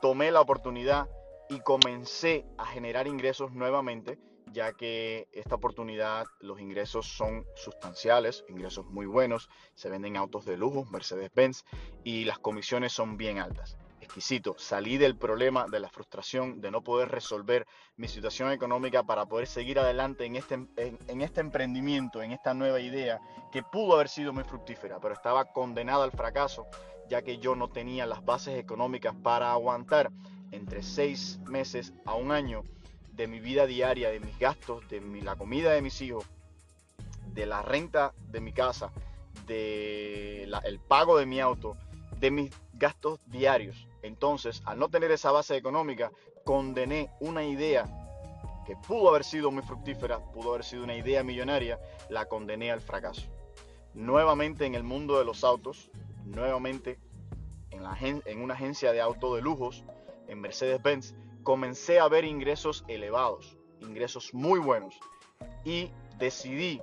tomé 0.00 0.30
la 0.30 0.40
oportunidad 0.40 1.08
y 1.48 1.60
comencé 1.60 2.46
a 2.58 2.66
generar 2.66 3.06
ingresos 3.06 3.52
nuevamente, 3.52 4.18
ya 4.52 4.72
que 4.72 5.28
esta 5.32 5.56
oportunidad, 5.56 6.26
los 6.40 6.60
ingresos 6.60 7.06
son 7.06 7.44
sustanciales, 7.54 8.44
ingresos 8.48 8.86
muy 8.86 9.06
buenos, 9.06 9.48
se 9.74 9.90
venden 9.90 10.16
autos 10.16 10.44
de 10.44 10.56
lujo, 10.56 10.86
Mercedes-Benz, 10.90 11.64
y 12.04 12.24
las 12.24 12.38
comisiones 12.38 12.92
son 12.92 13.16
bien 13.16 13.38
altas 13.38 13.76
exquisito. 14.08 14.54
Salí 14.58 14.96
del 14.96 15.16
problema 15.16 15.66
de 15.70 15.80
la 15.80 15.90
frustración 15.90 16.62
de 16.62 16.70
no 16.70 16.82
poder 16.82 17.10
resolver 17.10 17.66
mi 17.96 18.08
situación 18.08 18.50
económica 18.50 19.02
para 19.02 19.26
poder 19.26 19.46
seguir 19.46 19.78
adelante 19.78 20.24
en 20.24 20.36
este, 20.36 20.54
en, 20.54 21.20
este 21.20 21.42
emprendimiento, 21.42 22.22
en 22.22 22.32
esta 22.32 22.54
nueva 22.54 22.80
idea 22.80 23.20
que 23.52 23.62
pudo 23.62 23.94
haber 23.94 24.08
sido 24.08 24.32
muy 24.32 24.44
fructífera, 24.44 24.98
pero 24.98 25.12
estaba 25.12 25.52
condenada 25.52 26.04
al 26.04 26.12
fracaso 26.12 26.66
ya 27.08 27.22
que 27.22 27.38
yo 27.38 27.56
no 27.56 27.68
tenía 27.68 28.06
las 28.06 28.24
bases 28.24 28.58
económicas 28.58 29.14
para 29.22 29.52
aguantar 29.52 30.10
entre 30.52 30.82
seis 30.82 31.38
meses 31.46 31.92
a 32.04 32.14
un 32.14 32.32
año 32.32 32.62
de 33.12 33.26
mi 33.26 33.40
vida 33.40 33.66
diaria, 33.66 34.10
de 34.10 34.20
mis 34.20 34.38
gastos, 34.38 34.88
de 34.88 35.00
la 35.22 35.36
comida 35.36 35.72
de 35.72 35.82
mis 35.82 36.00
hijos, 36.00 36.24
de 37.34 37.46
la 37.46 37.62
renta 37.62 38.14
de 38.30 38.40
mi 38.40 38.52
casa, 38.52 38.92
de 39.46 40.44
el 40.64 40.78
pago 40.78 41.18
de 41.18 41.26
mi 41.26 41.40
auto, 41.40 41.76
de 42.18 42.30
mis 42.30 42.50
gastos 42.74 43.20
diarios. 43.26 43.86
Entonces, 44.02 44.62
al 44.64 44.78
no 44.78 44.88
tener 44.88 45.10
esa 45.10 45.32
base 45.32 45.56
económica, 45.56 46.10
condené 46.44 47.10
una 47.20 47.44
idea 47.44 47.86
que 48.66 48.76
pudo 48.76 49.08
haber 49.08 49.24
sido 49.24 49.50
muy 49.50 49.62
fructífera, 49.62 50.20
pudo 50.32 50.50
haber 50.50 50.64
sido 50.64 50.84
una 50.84 50.94
idea 50.94 51.24
millonaria, 51.24 51.78
la 52.10 52.26
condené 52.26 52.70
al 52.70 52.80
fracaso. 52.80 53.22
Nuevamente 53.94 54.66
en 54.66 54.74
el 54.74 54.82
mundo 54.82 55.18
de 55.18 55.24
los 55.24 55.42
autos, 55.42 55.90
nuevamente 56.24 56.98
en, 57.70 58.22
en 58.24 58.42
una 58.42 58.54
agencia 58.54 58.92
de 58.92 59.00
auto 59.00 59.34
de 59.34 59.42
lujos, 59.42 59.84
en 60.28 60.40
Mercedes-Benz, 60.40 61.14
comencé 61.42 61.98
a 61.98 62.08
ver 62.08 62.24
ingresos 62.24 62.84
elevados, 62.88 63.56
ingresos 63.80 64.32
muy 64.34 64.60
buenos, 64.60 64.98
y 65.64 65.90
decidí 66.18 66.80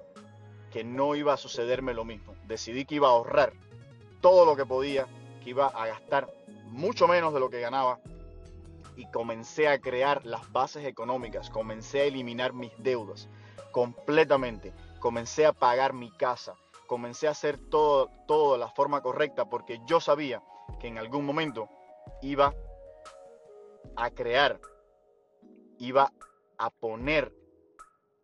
que 0.71 0.83
no 0.83 1.15
iba 1.15 1.33
a 1.33 1.37
sucederme 1.37 1.93
lo 1.93 2.03
mismo. 2.03 2.35
Decidí 2.47 2.85
que 2.85 2.95
iba 2.95 3.07
a 3.07 3.11
ahorrar 3.11 3.53
todo 4.21 4.45
lo 4.45 4.55
que 4.55 4.65
podía, 4.65 5.07
que 5.43 5.51
iba 5.51 5.67
a 5.67 5.87
gastar 5.87 6.29
mucho 6.65 7.07
menos 7.07 7.33
de 7.33 7.39
lo 7.39 7.49
que 7.49 7.61
ganaba 7.61 7.99
y 8.97 9.05
comencé 9.07 9.67
a 9.67 9.79
crear 9.79 10.25
las 10.25 10.51
bases 10.51 10.85
económicas, 10.85 11.49
comencé 11.49 12.01
a 12.01 12.03
eliminar 12.05 12.53
mis 12.53 12.71
deudas 12.77 13.29
completamente, 13.71 14.73
comencé 14.99 15.45
a 15.45 15.53
pagar 15.53 15.93
mi 15.93 16.11
casa, 16.11 16.55
comencé 16.87 17.27
a 17.27 17.31
hacer 17.31 17.57
todo, 17.57 18.09
todo 18.27 18.53
de 18.53 18.59
la 18.59 18.69
forma 18.69 19.01
correcta 19.01 19.45
porque 19.49 19.79
yo 19.85 19.99
sabía 19.99 20.41
que 20.79 20.87
en 20.87 20.97
algún 20.97 21.25
momento 21.25 21.69
iba 22.21 22.53
a 23.95 24.09
crear, 24.11 24.59
iba 25.79 26.11
a 26.57 26.69
poner 26.69 27.33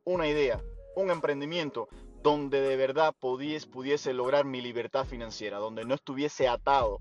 una 0.03 0.27
idea, 0.27 0.61
un 0.95 1.11
emprendimiento 1.11 1.89
donde 2.21 2.61
de 2.61 2.75
verdad 2.75 3.15
pudiese, 3.19 3.67
pudiese 3.67 4.13
lograr 4.13 4.45
mi 4.45 4.61
libertad 4.61 5.05
financiera, 5.05 5.57
donde 5.57 5.85
no 5.85 5.95
estuviese 5.95 6.47
atado 6.47 6.99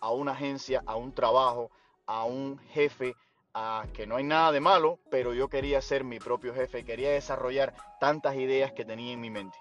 a 0.00 0.10
una 0.10 0.32
agencia, 0.32 0.82
a 0.86 0.96
un 0.96 1.12
trabajo, 1.12 1.70
a 2.06 2.24
un 2.24 2.58
jefe, 2.70 3.14
a 3.54 3.86
que 3.92 4.06
no 4.06 4.16
hay 4.16 4.24
nada 4.24 4.52
de 4.52 4.60
malo, 4.60 5.00
pero 5.10 5.34
yo 5.34 5.48
quería 5.48 5.82
ser 5.82 6.04
mi 6.04 6.18
propio 6.18 6.54
jefe, 6.54 6.84
quería 6.84 7.10
desarrollar 7.10 7.74
tantas 7.98 8.36
ideas 8.36 8.72
que 8.72 8.84
tenía 8.84 9.12
en 9.12 9.20
mi 9.20 9.30
mente. 9.30 9.58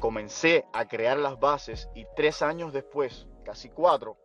Comencé 0.00 0.66
a 0.72 0.86
crear 0.86 1.18
las 1.18 1.38
bases 1.38 1.88
y 1.94 2.06
tres 2.16 2.42
años 2.42 2.72
después, 2.72 3.26
casi 3.44 3.68
cuatro, 3.68 4.16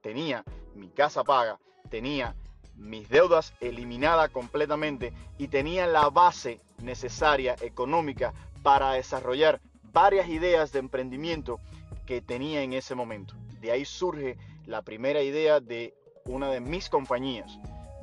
tenía 0.00 0.44
mi 0.74 0.88
casa 0.88 1.24
paga, 1.24 1.58
tenía 1.88 2.34
mis 2.76 3.08
deudas 3.08 3.52
eliminadas 3.60 4.30
completamente 4.30 5.12
y 5.38 5.48
tenía 5.48 5.86
la 5.86 6.08
base 6.08 6.60
necesaria 6.82 7.56
económica 7.60 8.32
para 8.62 8.92
desarrollar 8.92 9.60
varias 9.92 10.28
ideas 10.28 10.72
de 10.72 10.78
emprendimiento 10.78 11.58
que 12.06 12.20
tenía 12.20 12.62
en 12.62 12.72
ese 12.72 12.94
momento. 12.94 13.34
De 13.60 13.70
ahí 13.70 13.84
surge 13.84 14.38
la 14.66 14.82
primera 14.82 15.22
idea 15.22 15.60
de 15.60 15.94
una 16.24 16.48
de 16.50 16.60
mis 16.60 16.88
compañías. 16.88 17.58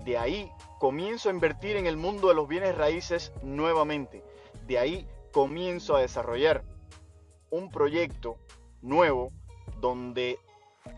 De 0.06 0.18
ahí 0.18 0.52
comienzo 0.80 1.30
a 1.30 1.34
invertir 1.34 1.76
en 1.76 1.88
el 1.88 1.98
mundo 1.98 2.28
de 2.28 2.36
los 2.36 2.48
bienes 2.48 2.76
raíces 2.76 3.32
nuevamente. 3.42 4.24
De 4.68 4.78
ahí 4.78 5.08
comienzo 5.32 5.96
a 5.96 6.02
desarrollar 6.02 6.64
un 7.50 7.70
proyecto 7.70 8.38
nuevo 8.82 9.32
donde 9.80 10.40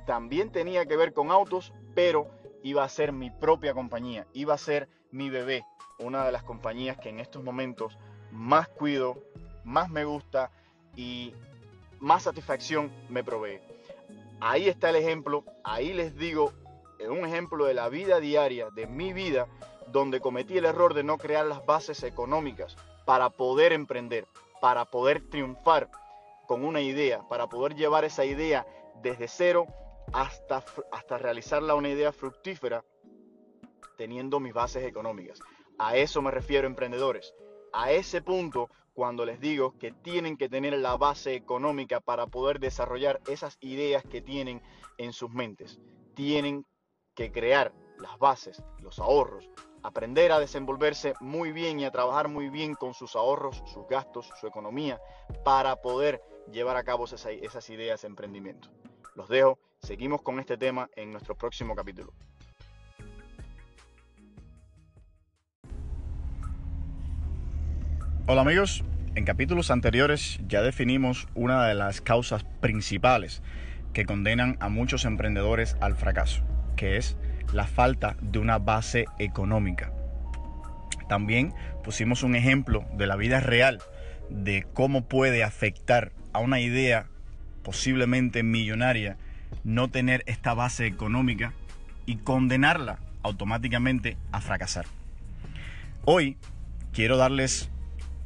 también 0.06 0.52
tenía 0.52 0.86
que 0.86 0.98
ver 0.98 1.14
con 1.14 1.32
autos, 1.32 1.74
pero 1.96 2.28
iba 2.64 2.84
a 2.84 2.90
ser 2.90 3.12
mi 3.12 3.30
propia 3.30 3.74
compañía, 3.74 4.28
iba 4.34 4.54
a 4.54 4.58
ser 4.58 4.90
mi 5.12 5.30
bebé, 5.30 5.66
una 6.00 6.26
de 6.26 6.32
las 6.32 6.44
compañías 6.44 6.98
que 6.98 7.10
en 7.10 7.20
estos 7.20 7.44
momentos 7.44 7.98
más 8.32 8.68
cuido, 8.68 9.24
más 9.64 9.90
me 9.90 10.06
gusta 10.06 10.52
y 10.96 11.34
más 12.00 12.24
satisfacción 12.24 12.92
me 13.10 13.24
provee. 13.24 13.60
Ahí 14.40 14.70
está 14.70 14.90
el 14.90 14.96
ejemplo, 14.96 15.44
ahí 15.64 15.94
les 15.94 16.16
digo, 16.16 16.54
un 17.10 17.26
ejemplo 17.26 17.66
de 17.66 17.74
la 17.74 17.90
vida 17.90 18.20
diaria, 18.20 18.70
de 18.72 18.88
mi 18.88 19.14
vida, 19.14 19.48
donde 19.88 20.20
cometí 20.20 20.58
el 20.58 20.66
error 20.66 20.94
de 20.94 21.04
no 21.04 21.18
crear 21.18 21.46
las 21.46 21.66
bases 21.66 22.04
económicas 22.04 22.76
para 23.06 23.30
poder 23.30 23.74
emprender, 23.74 24.28
para 24.62 24.86
poder 24.86 25.30
triunfar 25.30 25.90
con 26.48 26.64
una 26.64 26.82
idea, 26.82 27.22
para 27.28 27.48
poder 27.48 27.76
llevar 27.76 28.06
esa 28.06 28.26
idea 28.26 28.66
desde 29.02 29.28
cero 29.28 29.68
hasta, 30.14 30.64
hasta 30.92 31.18
realizarla 31.18 31.76
una 31.76 31.90
idea 31.90 32.12
fructífera, 32.12 32.84
teniendo 33.98 34.40
mis 34.40 34.54
bases 34.54 34.86
económicas. 34.86 35.40
A 35.78 35.96
eso 35.96 36.22
me 36.22 36.32
refiero, 36.32 36.68
emprendedores. 36.68 37.34
A 37.74 37.92
ese 37.92 38.22
punto 38.22 38.70
cuando 39.00 39.26
les 39.26 39.40
digo 39.40 39.78
que 39.78 39.94
tienen 39.94 40.36
que 40.36 40.50
tener 40.50 40.78
la 40.78 40.98
base 40.98 41.34
económica 41.34 42.02
para 42.02 42.28
poder 42.28 42.60
desarrollar 42.60 43.22
esas 43.28 43.58
ideas 43.62 44.04
que 44.04 44.22
tienen 44.22 44.62
en 44.98 45.14
sus 45.14 45.30
mentes. 45.30 45.80
Tienen 46.16 46.66
que 47.16 47.32
crear 47.32 47.74
las 47.98 48.18
bases, 48.18 48.62
los 48.80 49.00
ahorros, 49.00 49.50
aprender 49.84 50.34
a 50.34 50.40
desenvolverse 50.40 51.14
muy 51.22 51.54
bien 51.54 51.80
y 51.80 51.86
a 51.86 51.92
trabajar 51.92 52.28
muy 52.28 52.50
bien 52.50 52.74
con 52.74 52.94
sus 52.94 53.16
ahorros, 53.16 53.64
sus 53.74 53.88
gastos, 53.88 54.30
su 54.40 54.48
economía, 54.48 55.00
para 55.46 55.78
poder 55.78 56.22
llevar 56.52 56.76
a 56.76 56.84
cabo 56.84 57.06
esas, 57.06 57.26
esas 57.28 57.70
ideas 57.70 58.02
de 58.02 58.08
emprendimiento. 58.08 58.70
Los 59.20 59.28
dejo, 59.28 59.60
seguimos 59.80 60.22
con 60.22 60.40
este 60.40 60.56
tema 60.56 60.90
en 60.96 61.12
nuestro 61.12 61.36
próximo 61.36 61.76
capítulo. 61.76 62.14
Hola 68.28 68.40
amigos, 68.40 68.86
en 69.16 69.26
capítulos 69.26 69.72
anteriores 69.72 70.40
ya 70.48 70.62
definimos 70.62 71.28
una 71.36 71.68
de 71.68 71.76
las 71.76 72.00
causas 72.00 72.46
principales 72.62 73.42
que 73.92 74.06
condenan 74.06 74.56
a 74.62 74.70
muchos 74.70 75.04
emprendedores 75.04 75.76
al 75.82 75.98
fracaso, 75.98 76.42
que 76.78 76.96
es 76.96 77.18
la 77.52 77.68
falta 77.68 78.16
de 78.22 78.40
una 78.40 78.58
base 78.58 79.04
económica. 79.18 79.92
También 81.10 81.54
pusimos 81.84 82.24
un 82.24 82.36
ejemplo 82.36 82.86
de 82.94 83.06
la 83.06 83.18
vida 83.18 83.42
real 83.42 83.82
de 84.30 84.66
cómo 84.74 85.10
puede 85.10 85.44
afectar 85.44 86.14
a 86.32 86.40
una 86.40 86.62
idea 86.62 87.10
posiblemente 87.64 88.44
millonaria 88.44 89.18
no 89.64 89.90
tener 89.90 90.24
esta 90.28 90.54
base 90.54 90.86
económica 90.86 91.54
y 92.06 92.18
condenarla 92.18 93.00
automáticamente 93.24 94.18
a 94.32 94.42
fracasar. 94.42 94.86
Hoy 96.06 96.38
quiero 96.94 97.18
darles 97.18 97.70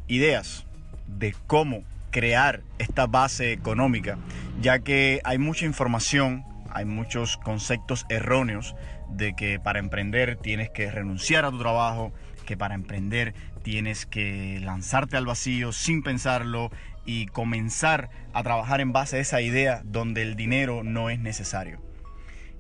ideas 0.08 0.66
de 1.08 1.36
cómo 1.48 1.84
crear 2.12 2.62
esta 2.78 3.08
base 3.08 3.52
económica, 3.52 4.18
ya 4.62 4.80
que 4.80 5.20
hay 5.24 5.38
mucha 5.38 5.66
información, 5.66 6.46
hay 6.70 6.86
muchos 6.86 7.38
conceptos 7.38 8.06
erróneos 8.10 8.76
de 9.10 9.34
que 9.34 9.60
para 9.60 9.80
emprender 9.80 10.38
tienes 10.38 10.70
que 10.70 10.92
renunciar 10.92 11.46
a 11.46 11.52
tu 11.52 11.60
trabajo, 11.60 12.14
que 12.46 12.58
para 12.58 12.76
emprender 12.76 13.34
tienes 13.64 14.06
que 14.06 14.60
lanzarte 14.62 15.18
al 15.18 15.26
vacío 15.26 15.72
sin 15.72 16.04
pensarlo 16.04 16.72
y 17.06 17.28
comenzar 17.28 18.10
a 18.34 18.44
trabajar 18.44 18.82
en 18.82 18.94
base 18.94 19.18
a 19.18 19.20
esa 19.20 19.42
idea 19.42 19.82
donde 19.84 20.22
el 20.22 20.36
dinero 20.36 20.84
no 20.84 21.10
es 21.10 21.20
necesario. 21.20 21.82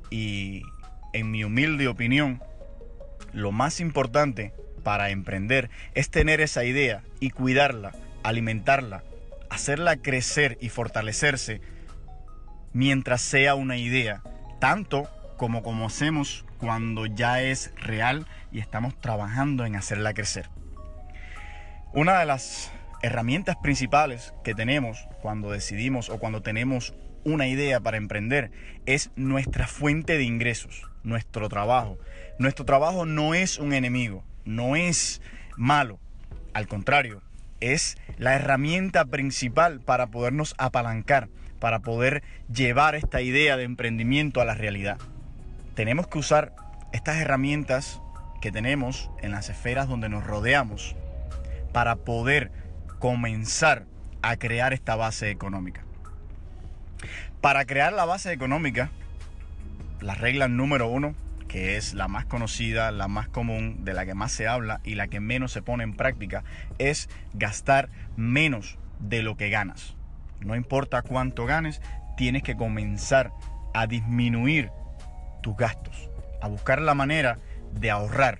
Y 0.09 0.63
en 1.13 1.31
mi 1.31 1.43
humilde 1.43 1.87
opinión, 1.87 2.41
lo 3.31 3.51
más 3.51 3.79
importante 3.79 4.53
para 4.83 5.09
emprender 5.09 5.69
es 5.93 6.09
tener 6.09 6.41
esa 6.41 6.65
idea 6.65 7.03
y 7.19 7.29
cuidarla, 7.29 7.93
alimentarla, 8.23 9.03
hacerla 9.49 9.97
crecer 9.97 10.57
y 10.61 10.69
fortalecerse 10.69 11.61
mientras 12.73 13.21
sea 13.21 13.55
una 13.55 13.77
idea, 13.77 14.21
tanto 14.59 15.07
como 15.37 15.63
como 15.63 15.87
hacemos 15.87 16.45
cuando 16.57 17.05
ya 17.05 17.41
es 17.41 17.73
real 17.75 18.27
y 18.51 18.59
estamos 18.59 18.99
trabajando 18.99 19.65
en 19.65 19.75
hacerla 19.75 20.13
crecer. 20.13 20.49
Una 21.93 22.19
de 22.19 22.25
las 22.25 22.71
herramientas 23.03 23.57
principales 23.57 24.33
que 24.43 24.55
tenemos 24.55 25.07
cuando 25.21 25.51
decidimos 25.51 26.09
o 26.09 26.19
cuando 26.19 26.41
tenemos 26.41 26.95
una 27.25 27.47
idea 27.47 27.81
para 27.81 27.97
emprender 27.97 28.49
es 28.85 29.11
nuestra 29.15 29.67
fuente 29.67 30.17
de 30.17 30.23
ingresos, 30.23 30.89
nuestro 31.03 31.49
trabajo. 31.49 31.99
Nuestro 32.39 32.65
trabajo 32.65 33.05
no 33.05 33.35
es 33.35 33.59
un 33.59 33.73
enemigo, 33.73 34.23
no 34.45 34.77
es 34.77 35.21
malo, 35.57 35.99
al 36.53 36.67
contrario, 36.67 37.21
es 37.59 37.97
la 38.17 38.35
herramienta 38.35 39.05
principal 39.05 39.81
para 39.81 40.07
podernos 40.07 40.55
apalancar, 40.57 41.27
para 41.59 41.79
poder 41.79 42.23
llevar 42.53 42.95
esta 42.95 43.21
idea 43.21 43.57
de 43.57 43.63
emprendimiento 43.63 44.39
a 44.39 44.45
la 44.45 44.55
realidad. 44.55 44.97
Tenemos 45.75 46.07
que 46.07 46.19
usar 46.19 46.53
estas 46.93 47.17
herramientas 47.17 48.01
que 48.41 48.51
tenemos 48.51 49.09
en 49.21 49.31
las 49.31 49.49
esferas 49.49 49.89
donde 49.89 50.07
nos 50.07 50.25
rodeamos 50.25 50.95
para 51.73 51.95
poder 51.95 52.51
comenzar 53.03 53.83
a 54.21 54.37
crear 54.37 54.71
esta 54.71 54.95
base 54.95 55.29
económica. 55.29 55.83
Para 57.41 57.65
crear 57.65 57.91
la 57.91 58.05
base 58.05 58.31
económica, 58.31 58.91
la 59.99 60.15
regla 60.15 60.47
número 60.47 60.87
uno, 60.87 61.13
que 61.49 61.75
es 61.75 61.95
la 61.95 62.07
más 62.07 62.23
conocida, 62.23 62.91
la 62.91 63.09
más 63.09 63.27
común, 63.27 63.83
de 63.83 63.93
la 63.93 64.05
que 64.05 64.13
más 64.13 64.31
se 64.31 64.47
habla 64.47 64.79
y 64.85 64.95
la 64.95 65.09
que 65.09 65.19
menos 65.19 65.51
se 65.51 65.61
pone 65.61 65.83
en 65.83 65.97
práctica, 65.97 66.45
es 66.77 67.09
gastar 67.33 67.89
menos 68.15 68.77
de 68.99 69.21
lo 69.21 69.35
que 69.35 69.49
ganas. 69.49 69.97
No 70.39 70.55
importa 70.55 71.01
cuánto 71.01 71.45
ganes, 71.45 71.81
tienes 72.15 72.41
que 72.41 72.55
comenzar 72.55 73.33
a 73.73 73.85
disminuir 73.85 74.71
tus 75.41 75.57
gastos, 75.57 76.09
a 76.41 76.47
buscar 76.47 76.81
la 76.81 76.93
manera 76.93 77.37
de 77.73 77.91
ahorrar 77.91 78.39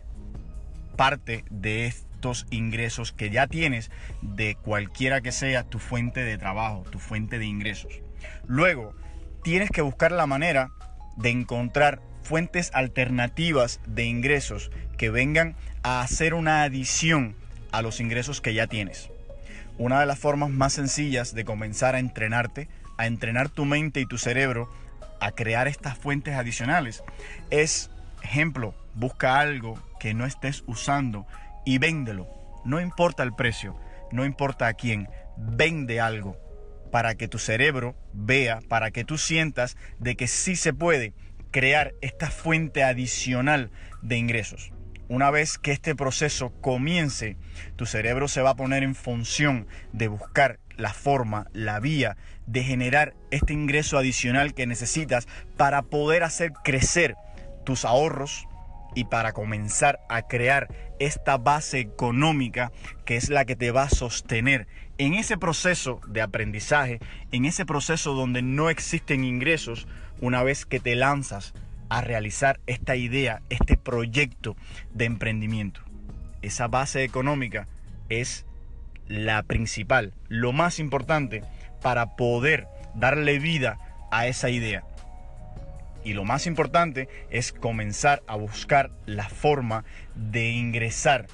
parte 0.95 1.43
de 1.49 1.87
estos 2.23 2.47
ingresos 2.51 3.11
que 3.11 3.29
ya 3.29 3.47
tienes 3.47 3.91
de 4.21 4.55
cualquiera 4.55 5.19
que 5.19 5.33
sea 5.33 5.65
tu 5.65 5.77
fuente 5.77 6.23
de 6.23 6.37
trabajo, 6.37 6.85
tu 6.89 6.97
fuente 6.97 7.37
de 7.37 7.45
ingresos. 7.45 7.99
Luego, 8.47 8.95
tienes 9.43 9.69
que 9.69 9.81
buscar 9.81 10.13
la 10.13 10.25
manera 10.25 10.71
de 11.17 11.31
encontrar 11.31 11.99
fuentes 12.21 12.71
alternativas 12.73 13.81
de 13.87 14.05
ingresos 14.05 14.71
que 14.97 15.09
vengan 15.09 15.57
a 15.83 15.99
hacer 15.99 16.33
una 16.33 16.63
adición 16.63 17.35
a 17.73 17.81
los 17.81 17.99
ingresos 17.99 18.39
que 18.39 18.53
ya 18.53 18.67
tienes. 18.67 19.09
Una 19.77 19.99
de 19.99 20.05
las 20.05 20.17
formas 20.17 20.49
más 20.49 20.71
sencillas 20.71 21.35
de 21.35 21.43
comenzar 21.43 21.95
a 21.95 21.99
entrenarte, 21.99 22.69
a 22.97 23.05
entrenar 23.05 23.49
tu 23.49 23.65
mente 23.65 23.99
y 23.99 24.05
tu 24.05 24.17
cerebro 24.17 24.73
a 25.19 25.33
crear 25.33 25.67
estas 25.67 25.97
fuentes 25.97 26.35
adicionales 26.35 27.03
es, 27.49 27.91
ejemplo, 28.21 28.73
busca 28.95 29.41
algo 29.41 29.77
que 29.99 30.13
no 30.13 30.25
estés 30.25 30.63
usando 30.67 31.27
y 31.65 31.77
véndelo. 31.77 32.27
No 32.65 32.79
importa 32.79 33.23
el 33.23 33.33
precio, 33.33 33.75
no 34.11 34.25
importa 34.25 34.67
a 34.67 34.73
quién, 34.73 35.09
vende 35.37 35.99
algo 35.99 36.37
para 36.91 37.15
que 37.15 37.27
tu 37.27 37.39
cerebro 37.39 37.95
vea, 38.13 38.59
para 38.67 38.91
que 38.91 39.03
tú 39.03 39.17
sientas 39.17 39.77
de 39.99 40.15
que 40.15 40.27
sí 40.27 40.55
se 40.55 40.73
puede 40.73 41.13
crear 41.51 41.93
esta 42.01 42.29
fuente 42.29 42.83
adicional 42.83 43.71
de 44.01 44.17
ingresos. 44.17 44.71
Una 45.09 45.31
vez 45.31 45.57
que 45.57 45.71
este 45.71 45.95
proceso 45.95 46.51
comience, 46.61 47.37
tu 47.75 47.85
cerebro 47.85 48.27
se 48.27 48.41
va 48.41 48.51
a 48.51 48.55
poner 48.55 48.83
en 48.83 48.95
función 48.95 49.67
de 49.91 50.07
buscar 50.07 50.59
la 50.77 50.93
forma, 50.93 51.47
la 51.53 51.79
vía 51.79 52.17
de 52.47 52.63
generar 52.63 53.13
este 53.31 53.53
ingreso 53.53 53.97
adicional 53.97 54.53
que 54.53 54.67
necesitas 54.67 55.27
para 55.57 55.83
poder 55.83 56.23
hacer 56.23 56.53
crecer 56.63 57.15
tus 57.65 57.85
ahorros 57.85 58.47
y 58.95 59.05
para 59.05 59.33
comenzar 59.33 59.99
a 60.09 60.23
crear 60.23 60.67
esta 60.99 61.37
base 61.37 61.79
económica 61.79 62.71
que 63.05 63.15
es 63.15 63.29
la 63.29 63.45
que 63.45 63.55
te 63.55 63.71
va 63.71 63.83
a 63.83 63.89
sostener 63.89 64.67
en 64.97 65.15
ese 65.15 65.37
proceso 65.37 65.99
de 66.07 66.21
aprendizaje, 66.21 66.99
en 67.31 67.45
ese 67.45 67.65
proceso 67.65 68.13
donde 68.13 68.41
no 68.41 68.69
existen 68.69 69.23
ingresos, 69.23 69.87
una 70.21 70.43
vez 70.43 70.65
que 70.65 70.79
te 70.79 70.95
lanzas 70.95 71.53
a 71.89 72.01
realizar 72.01 72.59
esta 72.67 72.95
idea, 72.95 73.41
este 73.49 73.77
proyecto 73.77 74.55
de 74.93 75.05
emprendimiento. 75.05 75.81
Esa 76.41 76.67
base 76.67 77.03
económica 77.03 77.67
es 78.09 78.45
la 79.07 79.43
principal, 79.43 80.13
lo 80.27 80.53
más 80.53 80.79
importante 80.79 81.43
para 81.81 82.15
poder 82.15 82.67
darle 82.95 83.39
vida 83.39 83.79
a 84.11 84.27
esa 84.27 84.49
idea. 84.49 84.83
Y 86.03 86.13
lo 86.13 86.25
más 86.25 86.47
importante 86.47 87.07
es 87.29 87.51
comenzar 87.51 88.23
a 88.27 88.35
buscar 88.35 88.91
la 89.05 89.29
forma 89.29 89.85
de 90.15 90.51
ingresar, 90.51 91.27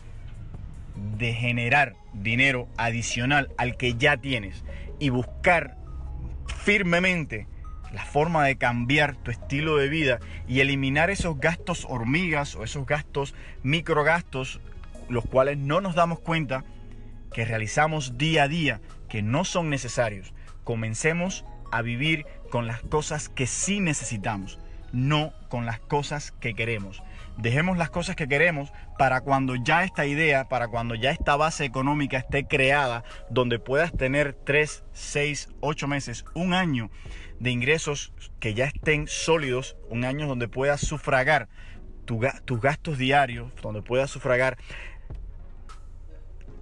de 1.17 1.33
generar 1.33 1.95
dinero 2.13 2.67
adicional 2.77 3.51
al 3.57 3.77
que 3.77 3.95
ya 3.95 4.17
tienes 4.17 4.63
y 4.99 5.09
buscar 5.09 5.77
firmemente 6.63 7.47
la 7.93 8.05
forma 8.05 8.45
de 8.45 8.57
cambiar 8.57 9.15
tu 9.15 9.31
estilo 9.31 9.77
de 9.77 9.89
vida 9.89 10.19
y 10.47 10.59
eliminar 10.59 11.09
esos 11.09 11.39
gastos 11.39 11.85
hormigas 11.89 12.55
o 12.55 12.63
esos 12.63 12.85
gastos 12.85 13.33
microgastos, 13.63 14.59
los 15.07 15.25
cuales 15.25 15.57
no 15.57 15.81
nos 15.81 15.95
damos 15.95 16.19
cuenta 16.19 16.63
que 17.33 17.45
realizamos 17.45 18.17
día 18.17 18.43
a 18.43 18.47
día 18.47 18.81
que 19.07 19.21
no 19.21 19.43
son 19.43 19.69
necesarios. 19.69 20.33
Comencemos 20.63 21.45
a 21.71 21.81
vivir 21.81 22.25
con 22.49 22.67
las 22.67 22.81
cosas 22.81 23.29
que 23.29 23.47
sí 23.47 23.79
necesitamos, 23.79 24.59
no 24.91 25.33
con 25.49 25.65
las 25.65 25.79
cosas 25.79 26.31
que 26.31 26.53
queremos. 26.53 27.01
Dejemos 27.37 27.77
las 27.77 27.89
cosas 27.89 28.15
que 28.15 28.27
queremos 28.27 28.73
para 28.97 29.21
cuando 29.21 29.55
ya 29.55 29.83
esta 29.83 30.05
idea, 30.05 30.49
para 30.49 30.67
cuando 30.67 30.95
ya 30.95 31.11
esta 31.11 31.37
base 31.37 31.63
económica 31.63 32.17
esté 32.17 32.45
creada, 32.45 33.03
donde 33.29 33.59
puedas 33.59 33.93
tener 33.93 34.33
3, 34.33 34.83
6, 34.91 35.49
8 35.61 35.87
meses, 35.87 36.25
un 36.33 36.53
año 36.53 36.89
de 37.39 37.51
ingresos 37.51 38.11
que 38.39 38.53
ya 38.53 38.65
estén 38.65 39.07
sólidos, 39.07 39.77
un 39.89 40.03
año 40.03 40.27
donde 40.27 40.49
puedas 40.49 40.81
sufragar 40.81 41.47
tus 42.05 42.59
gastos 42.59 42.97
diarios, 42.97 43.53
donde 43.61 43.83
puedas 43.83 44.09
sufragar 44.09 44.57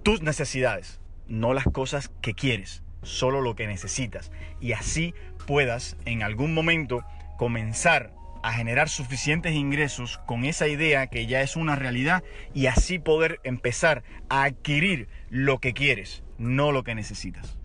tus 0.04 0.22
necesidades, 0.22 1.00
no 1.26 1.54
las 1.54 1.64
cosas 1.64 2.10
que 2.20 2.34
quieres, 2.34 2.82
solo 3.02 3.40
lo 3.40 3.56
que 3.56 3.66
necesitas. 3.66 4.30
Y 4.60 4.72
así 4.72 5.14
puedas 5.48 5.96
en 6.04 6.22
algún 6.22 6.52
momento 6.52 7.02
comenzar 7.38 8.12
a 8.42 8.52
generar 8.52 8.90
suficientes 8.90 9.54
ingresos 9.54 10.18
con 10.26 10.44
esa 10.44 10.68
idea 10.68 11.06
que 11.06 11.26
ya 11.26 11.40
es 11.40 11.56
una 11.56 11.74
realidad 11.74 12.22
y 12.52 12.66
así 12.66 12.98
poder 12.98 13.40
empezar 13.44 14.02
a 14.28 14.42
adquirir 14.42 15.08
lo 15.30 15.58
que 15.58 15.72
quieres, 15.72 16.22
no 16.36 16.70
lo 16.70 16.84
que 16.84 16.94
necesitas. 16.94 17.56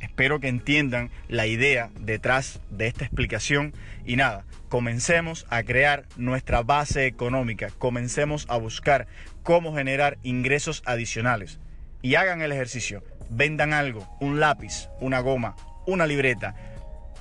Espero 0.00 0.38
que 0.38 0.48
entiendan 0.48 1.10
la 1.26 1.46
idea 1.46 1.88
detrás 1.98 2.60
de 2.68 2.88
esta 2.88 3.06
explicación. 3.06 3.72
Y 4.04 4.16
nada, 4.16 4.44
comencemos 4.68 5.46
a 5.48 5.62
crear 5.62 6.04
nuestra 6.16 6.62
base 6.62 7.06
económica, 7.06 7.70
comencemos 7.78 8.44
a 8.50 8.58
buscar 8.58 9.06
cómo 9.42 9.74
generar 9.74 10.18
ingresos 10.22 10.82
adicionales. 10.84 11.58
Y 12.02 12.16
hagan 12.16 12.42
el 12.42 12.52
ejercicio, 12.52 13.02
vendan 13.30 13.72
algo, 13.72 14.06
un 14.20 14.40
lápiz, 14.40 14.90
una 15.00 15.20
goma, 15.20 15.56
una 15.86 16.06
libreta, 16.06 16.54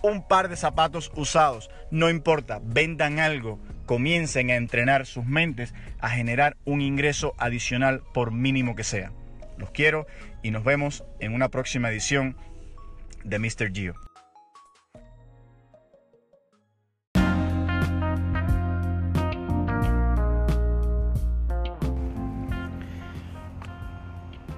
un 0.04 0.28
par 0.28 0.50
de 0.50 0.58
zapatos 0.58 1.12
usados, 1.16 1.72
no 1.90 2.10
importa, 2.10 2.60
vendan 2.62 3.20
algo 3.20 3.60
comiencen 3.86 4.50
a 4.50 4.56
entrenar 4.56 5.06
sus 5.06 5.26
mentes 5.26 5.74
a 6.00 6.10
generar 6.10 6.56
un 6.66 6.82
ingreso 6.82 7.34
adicional 7.38 8.02
por 8.14 8.32
mínimo 8.32 8.76
que 8.76 8.84
sea. 8.84 9.12
Los 9.58 9.72
quiero 9.72 10.08
y 10.42 10.52
nos 10.52 10.64
vemos 10.64 11.04
en 11.20 11.34
una 11.34 11.50
próxima 11.50 11.90
edición 11.90 12.36
de 13.24 13.40
Mr. 13.40 13.72
Gio. 13.74 13.96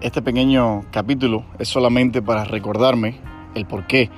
Este 0.01 0.21
pequeño 0.21 0.85
capítulo 0.91 1.45
es 1.57 1.67
solamente 1.67 2.21
para 2.21 2.45
recordarme 2.45 3.19
el 3.55 3.65
por 3.65 3.87
qué 3.87 4.11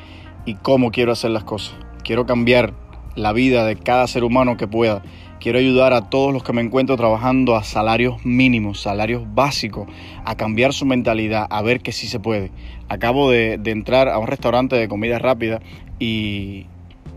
y 0.48 0.56
cómo 0.56 0.92
quiero 0.92 1.12
hacer 1.12 1.30
las 1.30 1.44
cosas. 1.44 1.76
Quiero 2.04 2.26
cambiar 2.26 2.74
la 3.16 3.34
vida 3.34 3.66
de 3.66 3.76
cada 3.76 4.08
ser 4.08 4.24
humano 4.24 4.58
que 4.58 4.68
pueda. 4.68 5.04
Quiero 5.42 5.60
ayudar 5.60 5.94
a 5.94 6.10
todos 6.10 6.34
los 6.34 6.42
que 6.42 6.54
me 6.54 6.62
encuentro 6.62 6.96
trabajando 6.96 7.56
a 7.56 7.64
salarios 7.64 8.26
mínimos, 8.26 8.82
salarios 8.82 9.24
básicos, 9.36 9.88
a 10.24 10.36
cambiar 10.36 10.74
su 10.74 10.86
mentalidad, 10.86 11.46
a 11.50 11.62
ver 11.62 11.82
que 11.82 11.92
sí 11.92 12.08
se 12.08 12.20
puede. 12.20 12.50
Acabo 12.88 13.30
de, 13.30 13.60
entrar 13.66 14.08
a 14.08 14.18
un 14.18 14.28
restaurante 14.28 14.78
de 14.78 14.88
comida 14.88 15.20
rápida 15.20 15.60
y, 16.00 16.66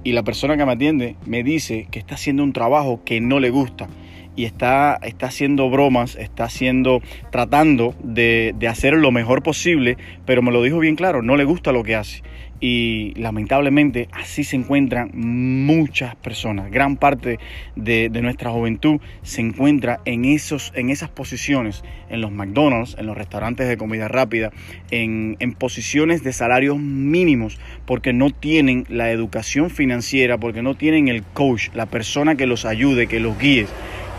y 0.03 0.13
la 0.13 0.25
persona 0.25 0.57
que 0.57 0.67
me 0.67 0.73
atiende 0.73 1.17
me 1.25 1.45
dice 1.45 1.87
que 1.91 2.01
está 2.01 2.17
haciendo 2.17 2.43
un 2.43 2.53
trabajo 2.53 3.01
que 3.05 3.21
no 3.21 3.39
le 3.39 3.51
gusta 3.51 3.89
y 4.37 4.45
está, 4.45 4.99
está 5.03 5.27
haciendo 5.27 5.69
bromas, 5.71 6.17
está 6.17 6.45
haciendo, 6.45 7.01
tratando 7.31 7.95
de, 8.03 8.55
de 8.59 8.69
hacer 8.69 8.95
lo 8.95 9.13
mejor 9.13 9.43
posible, 9.43 9.97
pero 10.27 10.43
me 10.43 10.53
lo 10.53 10.63
dijo 10.63 10.79
bien 10.79 10.97
claro, 10.97 11.23
no 11.23 11.37
le 11.37 11.45
gusta 11.45 11.73
lo 11.73 11.83
que 11.83 11.97
hace 11.97 12.23
y 12.61 13.15
lamentablemente 13.17 14.09
así 14.13 14.45
se 14.45 14.57
encuentran 14.57 15.11
muchas 15.15 16.15
personas. 16.17 16.71
Gran 16.71 16.97
parte 16.97 17.39
de, 17.75 18.11
nuestra 18.21 18.51
juventud 18.51 19.01
se 19.23 19.41
encuentra 19.41 20.01
en, 20.05 20.27
esos, 20.27 20.73
en 20.77 20.91
esas 20.91 21.09
posiciones, 21.09 21.83
en 22.11 22.21
los 22.21 22.31
McDonald's, 22.31 22.97
en 22.99 23.07
los 23.07 23.17
restaurantes 23.17 23.67
de 23.67 23.79
comida 23.79 24.09
rápida, 24.09 24.51
en, 24.91 25.37
en 25.41 25.55
posiciones 25.55 26.23
de 26.23 26.35
salarios 26.35 26.79
mínimos, 26.79 27.59
porque 27.87 28.13
no 28.13 28.31
tienen 28.31 28.85
la 28.89 29.11
educación 29.11 29.71
financiera, 29.71 30.37
porque 30.39 30.63
no 30.63 30.75
tienen 30.75 31.09
el 31.09 31.23
coach, 31.23 31.69
la 31.75 31.87
persona 31.87 32.35
que 32.35 32.47
los 32.47 32.67
ayude, 32.67 33.07
que 33.07 33.21
los 33.21 33.39
guíe, 33.39 33.67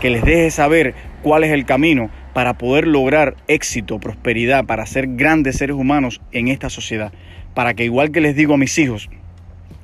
que 0.02 0.10
les 0.10 0.22
deje 0.22 0.50
saber 0.50 0.94
cuál 1.22 1.44
es 1.44 1.52
el 1.52 1.64
camino 1.64 2.10
para 2.34 2.58
poder 2.58 2.86
lograr 2.86 3.36
éxito, 3.48 3.98
prosperidad, 3.98 4.66
para 4.66 4.84
ser 4.84 5.06
grandes 5.16 5.56
seres 5.56 5.76
humanos 5.76 6.20
en 6.32 6.48
esta 6.48 6.68
sociedad 6.68 7.12
para 7.54 7.74
que 7.74 7.84
igual 7.84 8.10
que 8.12 8.20
les 8.20 8.36
digo 8.36 8.54
a 8.54 8.58
mis 8.58 8.78
hijos, 8.78 9.10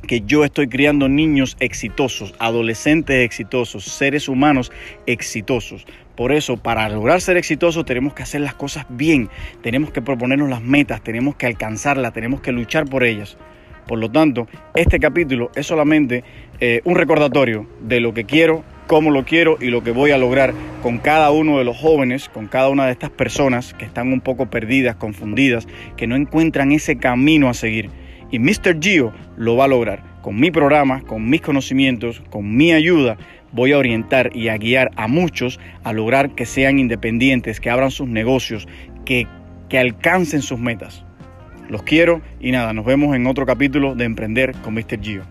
que 0.06 0.22
yo 0.22 0.44
estoy 0.44 0.68
criando 0.68 1.08
niños 1.08 1.56
exitosos, 1.60 2.34
adolescentes 2.38 3.24
exitosos, 3.24 3.84
seres 3.84 4.28
humanos 4.28 4.72
exitosos. 5.06 5.86
Por 6.16 6.32
eso, 6.32 6.56
para 6.56 6.88
lograr 6.88 7.20
ser 7.20 7.36
exitosos, 7.36 7.84
tenemos 7.84 8.14
que 8.14 8.22
hacer 8.22 8.40
las 8.40 8.54
cosas 8.54 8.86
bien, 8.88 9.28
tenemos 9.62 9.90
que 9.90 10.02
proponernos 10.02 10.48
las 10.48 10.62
metas, 10.62 11.02
tenemos 11.02 11.36
que 11.36 11.46
alcanzarlas, 11.46 12.12
tenemos 12.12 12.40
que 12.40 12.52
luchar 12.52 12.86
por 12.86 13.04
ellas. 13.04 13.36
Por 13.86 13.98
lo 13.98 14.10
tanto, 14.10 14.48
este 14.74 14.98
capítulo 14.98 15.50
es 15.54 15.66
solamente 15.66 16.24
eh, 16.60 16.80
un 16.84 16.96
recordatorio 16.96 17.66
de 17.80 18.00
lo 18.00 18.14
que 18.14 18.24
quiero, 18.24 18.64
cómo 18.88 19.10
lo 19.10 19.24
quiero 19.24 19.58
y 19.60 19.66
lo 19.66 19.84
que 19.84 19.92
voy 19.92 20.10
a 20.10 20.18
lograr 20.18 20.54
con 20.82 20.98
cada 20.98 21.30
uno 21.30 21.58
de 21.58 21.64
los 21.64 21.76
jóvenes, 21.76 22.28
con 22.28 22.48
cada 22.48 22.70
una 22.70 22.86
de 22.86 22.92
estas 22.92 23.10
personas 23.10 23.74
que 23.74 23.84
están 23.84 24.12
un 24.12 24.20
poco 24.20 24.46
perdidas, 24.46 24.96
confundidas, 24.96 25.68
que 25.96 26.06
no 26.08 26.16
encuentran 26.16 26.72
ese 26.72 26.96
camino 26.96 27.50
a 27.50 27.54
seguir. 27.54 27.90
Y 28.30 28.38
Mr. 28.38 28.80
Gio 28.80 29.12
lo 29.36 29.56
va 29.56 29.66
a 29.66 29.68
lograr. 29.68 30.02
Con 30.22 30.40
mi 30.40 30.50
programa, 30.50 31.02
con 31.02 31.28
mis 31.28 31.42
conocimientos, 31.42 32.22
con 32.30 32.56
mi 32.56 32.72
ayuda, 32.72 33.18
voy 33.52 33.72
a 33.72 33.78
orientar 33.78 34.34
y 34.34 34.48
a 34.48 34.56
guiar 34.56 34.90
a 34.96 35.06
muchos 35.06 35.60
a 35.84 35.92
lograr 35.92 36.30
que 36.30 36.46
sean 36.46 36.78
independientes, 36.78 37.60
que 37.60 37.70
abran 37.70 37.90
sus 37.90 38.08
negocios, 38.08 38.66
que, 39.04 39.26
que 39.68 39.78
alcancen 39.78 40.40
sus 40.40 40.58
metas. 40.58 41.04
Los 41.68 41.82
quiero 41.82 42.22
y 42.40 42.52
nada, 42.52 42.72
nos 42.72 42.86
vemos 42.86 43.14
en 43.14 43.26
otro 43.26 43.44
capítulo 43.44 43.94
de 43.94 44.04
Emprender 44.04 44.52
con 44.62 44.72
Mr. 44.72 44.98
Gio. 45.02 45.22